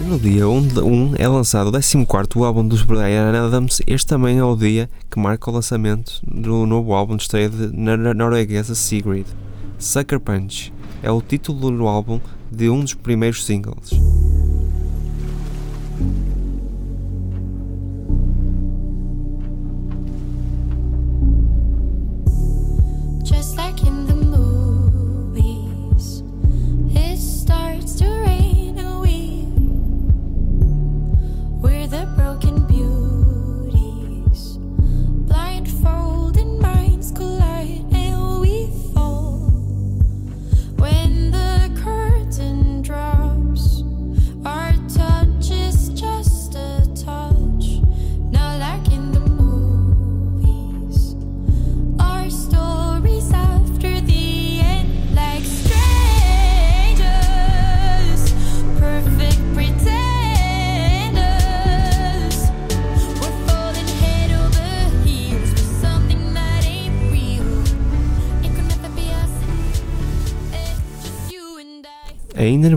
No 0.00 0.18
dia 0.18 0.48
1 0.48 0.68
de 0.68 0.80
1 0.80 1.14
é 1.18 1.28
lançado 1.28 1.68
o 1.68 1.72
14 1.72 2.44
álbum 2.44 2.66
dos 2.66 2.82
Brian 2.82 3.30
Adams, 3.46 3.80
este 3.86 4.06
também 4.06 4.38
é 4.38 4.44
o 4.44 4.56
dia 4.56 4.88
que 5.10 5.18
marca 5.18 5.50
o 5.50 5.54
lançamento 5.54 6.20
do 6.26 6.66
novo 6.66 6.92
álbum 6.92 7.16
de 7.16 7.22
estreia 7.22 7.48
de 7.48 7.68
nor- 7.72 8.14
norueguesa 8.14 8.74
Sigrid. 8.74 9.26
Sucker 9.78 10.18
Punch 10.20 10.72
é 11.02 11.10
o 11.10 11.20
título 11.22 11.70
do 11.70 11.86
álbum 11.86 12.20
de 12.50 12.68
um 12.68 12.80
dos 12.80 12.94
primeiros 12.94 13.44
singles. 13.44 13.90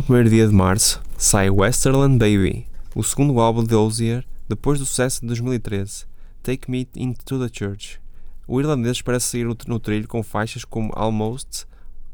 Primeiro 0.08 0.30
dia 0.30 0.48
de 0.48 0.54
março 0.54 1.02
sai 1.18 1.50
Westerland 1.50 2.18
Baby, 2.18 2.66
o 2.96 3.04
segundo 3.04 3.42
álbum 3.42 3.62
de 3.62 3.76
Osier 3.76 4.26
depois 4.48 4.80
do 4.80 4.86
sucesso 4.86 5.20
de 5.20 5.28
2013, 5.28 6.06
Take 6.42 6.72
Me 6.72 6.88
Into 6.96 7.38
the 7.38 7.54
Church. 7.54 8.00
O 8.48 8.62
irlandês 8.62 9.02
parece 9.02 9.26
sair 9.26 9.46
no 9.68 9.80
trilho 9.82 10.08
com 10.08 10.24
faixas 10.24 10.64
como 10.64 10.94
Almost, 10.96 11.66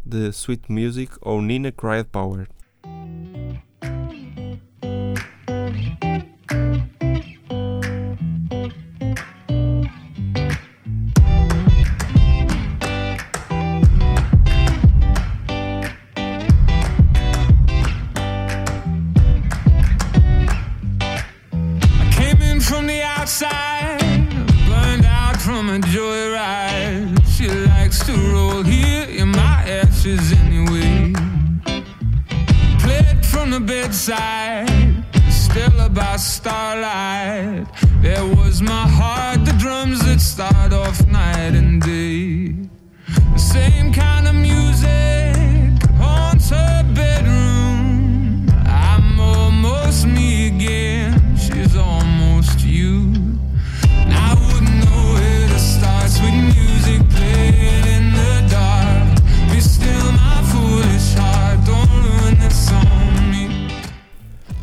de 0.04 0.30
Sweet 0.30 0.72
Music 0.72 1.14
ou 1.22 1.40
Nina 1.40 1.72
Cried 1.72 2.06
Power. 2.12 2.48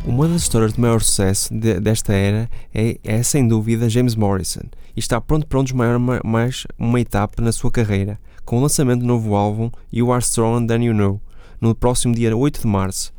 Uma 0.05 0.27
das 0.27 0.41
histórias 0.41 0.73
de 0.73 0.81
maior 0.81 1.01
sucesso 1.01 1.53
de- 1.53 1.79
desta 1.79 2.13
era 2.13 2.49
é, 2.73 2.97
é 3.03 3.21
sem 3.23 3.47
dúvida 3.47 3.89
James 3.89 4.15
Morrison 4.15 4.63
e 4.95 4.99
está 4.99 5.21
pronto 5.21 5.45
para 5.45 5.59
um 5.59 5.63
dos 5.63 5.73
maiores 5.73 6.01
ma- 6.01 6.21
mais 6.23 6.65
uma 6.77 6.99
etapa 6.99 7.41
na 7.41 7.51
sua 7.51 7.71
carreira, 7.71 8.19
com 8.43 8.57
o 8.57 8.61
lançamento 8.61 9.01
do 9.01 9.05
novo 9.07 9.35
álbum 9.35 9.69
You 9.93 10.11
Are 10.11 10.23
Stronger 10.23 10.67
Than 10.67 10.83
You 10.83 10.93
Know, 10.93 11.21
no 11.61 11.75
próximo 11.75 12.15
dia 12.15 12.35
8 12.35 12.61
de 12.61 12.67
março. 12.67 13.13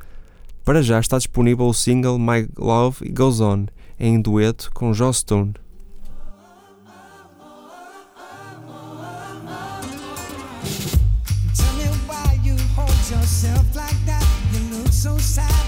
Para 0.65 0.83
já 0.83 0.99
está 1.01 1.19
disponível 1.19 1.67
o 1.67 1.75
single 1.75 2.19
My 2.19 2.49
Love 2.59 3.09
Goes 3.11 3.41
On, 3.41 3.67
em 3.99 4.21
dueto 4.21 4.71
com 4.75 4.93
Joss 4.93 5.21
Stone. 5.21 5.55
Tell 11.55 11.73
me 11.77 11.85
why 12.09 12.41
you 12.43 12.57
hold 12.75 12.91
yourself 13.11 13.65
like 13.77 13.97
that. 14.07 14.27
You 14.53 14.79
look 14.79 14.93
so 14.93 15.17
sad, 15.19 15.62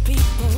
people 0.00 0.55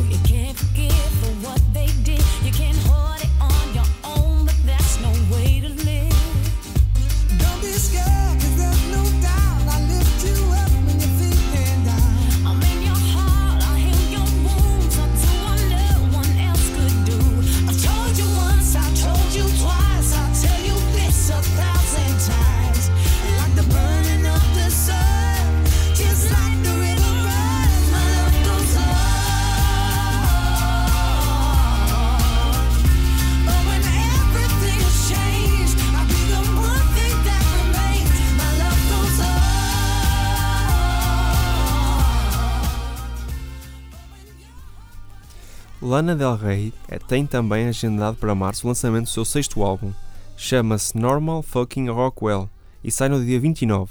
Lana 45.98 46.14
Del 46.14 46.36
Rey 46.36 46.72
eh, 46.86 46.96
tem 46.96 47.26
também 47.26 47.66
agendado 47.66 48.16
para 48.18 48.32
março 48.32 48.64
o 48.64 48.68
lançamento 48.68 49.06
do 49.06 49.10
seu 49.10 49.24
sexto 49.24 49.64
álbum. 49.64 49.92
Chama-se 50.36 50.96
Normal 50.96 51.42
Fucking 51.42 51.88
Rockwell 51.88 52.48
e 52.84 52.90
sai 52.92 53.08
no 53.08 53.20
dia 53.24 53.40
29. 53.40 53.90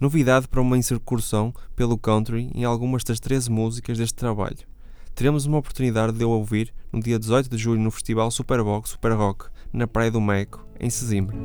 Novidade 0.00 0.48
para 0.48 0.60
uma 0.60 0.76
incursão 0.76 1.54
pelo 1.76 1.96
country 1.96 2.50
em 2.56 2.64
algumas 2.64 3.04
das 3.04 3.20
13 3.20 3.52
músicas 3.52 3.98
deste 3.98 4.16
trabalho. 4.16 4.66
Teremos 5.14 5.46
uma 5.46 5.58
oportunidade 5.58 6.18
de 6.18 6.24
o 6.24 6.30
ouvir 6.30 6.74
no 6.92 7.00
dia 7.00 7.20
18 7.20 7.48
de 7.48 7.56
julho 7.56 7.80
no 7.80 7.92
festival 7.92 8.32
Superbox 8.32 8.90
Super 8.90 9.12
Rock, 9.12 9.44
na 9.72 9.86
Praia 9.86 10.10
do 10.10 10.20
Meco, 10.20 10.66
em 10.80 10.90
Sesimbra. 10.90 11.36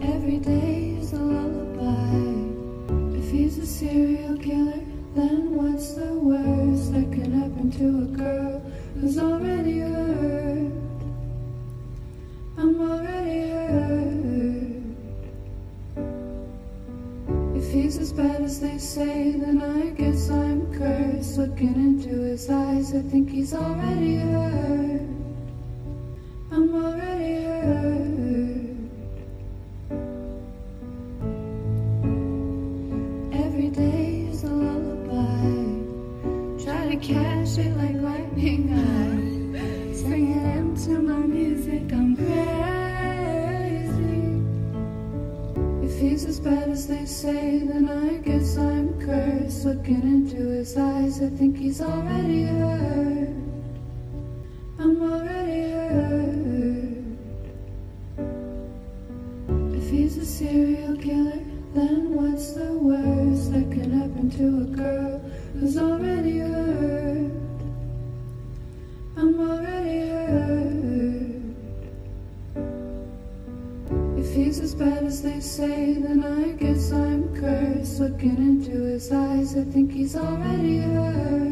Every 0.00 0.38
day 0.38 0.84
bad 18.16 18.42
as 18.42 18.60
they 18.60 18.78
say, 18.78 19.32
then 19.32 19.60
I 19.60 19.90
guess 19.90 20.30
I'm 20.30 20.72
cursed. 20.72 21.36
Looking 21.36 21.74
into 21.74 22.20
his 22.20 22.48
eyes, 22.48 22.94
I 22.94 23.02
think 23.02 23.30
he's 23.30 23.52
already 23.54 24.16
hurt. 24.16 25.00
I'm 26.52 26.74
already 26.74 27.42
hurt. 27.42 28.04
Every 33.32 33.68
day 33.70 34.28
is 34.30 34.44
a 34.44 34.48
lullaby. 34.48 35.50
Try 36.62 36.94
to 36.94 36.96
catch 36.96 37.58
it 37.58 37.76
like 37.76 37.96
he's 46.14 46.26
as 46.26 46.38
bad 46.38 46.68
as 46.68 46.86
they 46.86 47.04
say, 47.04 47.58
then 47.58 47.88
I 47.88 48.18
guess 48.18 48.56
I'm 48.56 49.00
cursed. 49.00 49.64
Looking 49.64 50.02
into 50.02 50.36
his 50.36 50.76
eyes, 50.76 51.20
I 51.20 51.28
think 51.28 51.56
he's 51.56 51.80
already 51.80 52.44
hurt. 52.44 53.30
I'm 54.78 55.02
already 55.02 55.72
hurt. 55.72 57.04
If 59.76 59.90
he's 59.90 60.16
a 60.18 60.24
serial 60.24 60.96
killer, 60.98 61.42
then 61.74 62.14
what's 62.14 62.52
the 62.52 62.72
worst 62.74 63.50
that 63.50 63.68
can 63.72 63.90
happen 63.90 64.30
to 64.38 64.46
a 64.62 64.76
girl 64.76 65.18
who's 65.58 65.76
already 65.76 66.38
hurt? 66.38 67.32
I'm 69.16 69.40
already 69.50 70.10
hurt. 70.10 70.74
If 74.16 74.32
he's 74.32 74.58
as 74.60 74.74
bad 74.74 75.04
as 75.04 75.22
they 75.22 75.38
say, 75.38 75.93
Looking 78.24 78.42
into 78.42 78.84
his 78.84 79.12
eyes, 79.12 79.54
I 79.54 79.64
think 79.64 79.92
he's 79.92 80.16
already 80.16 80.78
hurt. 80.78 81.43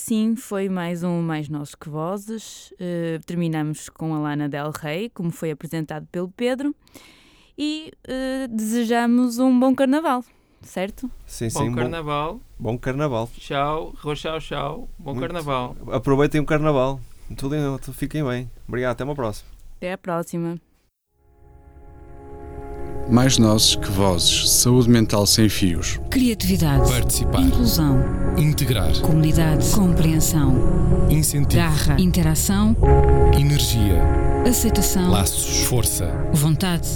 Assim 0.00 0.34
foi 0.34 0.68
mais 0.68 1.02
um 1.02 1.20
Mais 1.20 1.48
Nós 1.50 1.74
Que 1.74 1.88
Vozes. 1.90 2.72
Eh, 2.80 3.20
terminamos 3.26 3.88
com 3.90 4.14
a 4.14 4.18
Lana 4.18 4.48
Del 4.48 4.70
Rey, 4.70 5.10
como 5.10 5.30
foi 5.30 5.50
apresentado 5.50 6.06
pelo 6.10 6.30
Pedro. 6.30 6.74
E 7.56 7.92
eh, 8.08 8.48
desejamos 8.48 9.38
um 9.38 9.58
bom 9.60 9.74
carnaval, 9.74 10.24
certo? 10.62 11.10
Sim, 11.26 11.48
Bom 11.52 11.60
sim. 11.60 11.70
Bom, 11.70 11.76
carnaval. 11.76 12.40
bom 12.58 12.78
carnaval. 12.78 13.28
Tchau. 13.36 13.92
Tchau, 14.16 14.40
tchau. 14.40 14.88
Bom 14.98 15.12
Muito. 15.12 15.20
carnaval. 15.20 15.76
Aproveitem 15.92 16.40
o 16.40 16.46
carnaval. 16.46 16.98
Tudo, 17.36 17.54
em- 17.54 17.78
tudo- 17.78 17.92
fiquem 17.94 18.24
bem. 18.24 18.50
Obrigado, 18.66 18.92
até 18.92 19.04
uma 19.04 19.14
próxima. 19.14 19.50
Até 19.76 19.92
à 19.92 19.98
próxima. 19.98 20.58
Mais 23.10 23.38
nozes 23.38 23.74
que 23.74 23.90
vozes. 23.90 24.48
Saúde 24.50 24.88
mental 24.88 25.26
sem 25.26 25.48
fios. 25.48 25.98
Criatividade. 26.10 26.88
Participar. 26.88 27.42
Inclusão. 27.42 27.98
Integrar. 28.38 28.92
Comunidade. 29.00 29.68
Compreensão. 29.70 30.54
Incentivo. 31.10 31.60
Garra. 31.60 32.00
Interação. 32.00 32.76
Energia. 33.36 34.00
Aceitação. 34.48 35.10
Laços. 35.10 35.64
Força. 35.66 36.06
Vontade. 36.32 36.88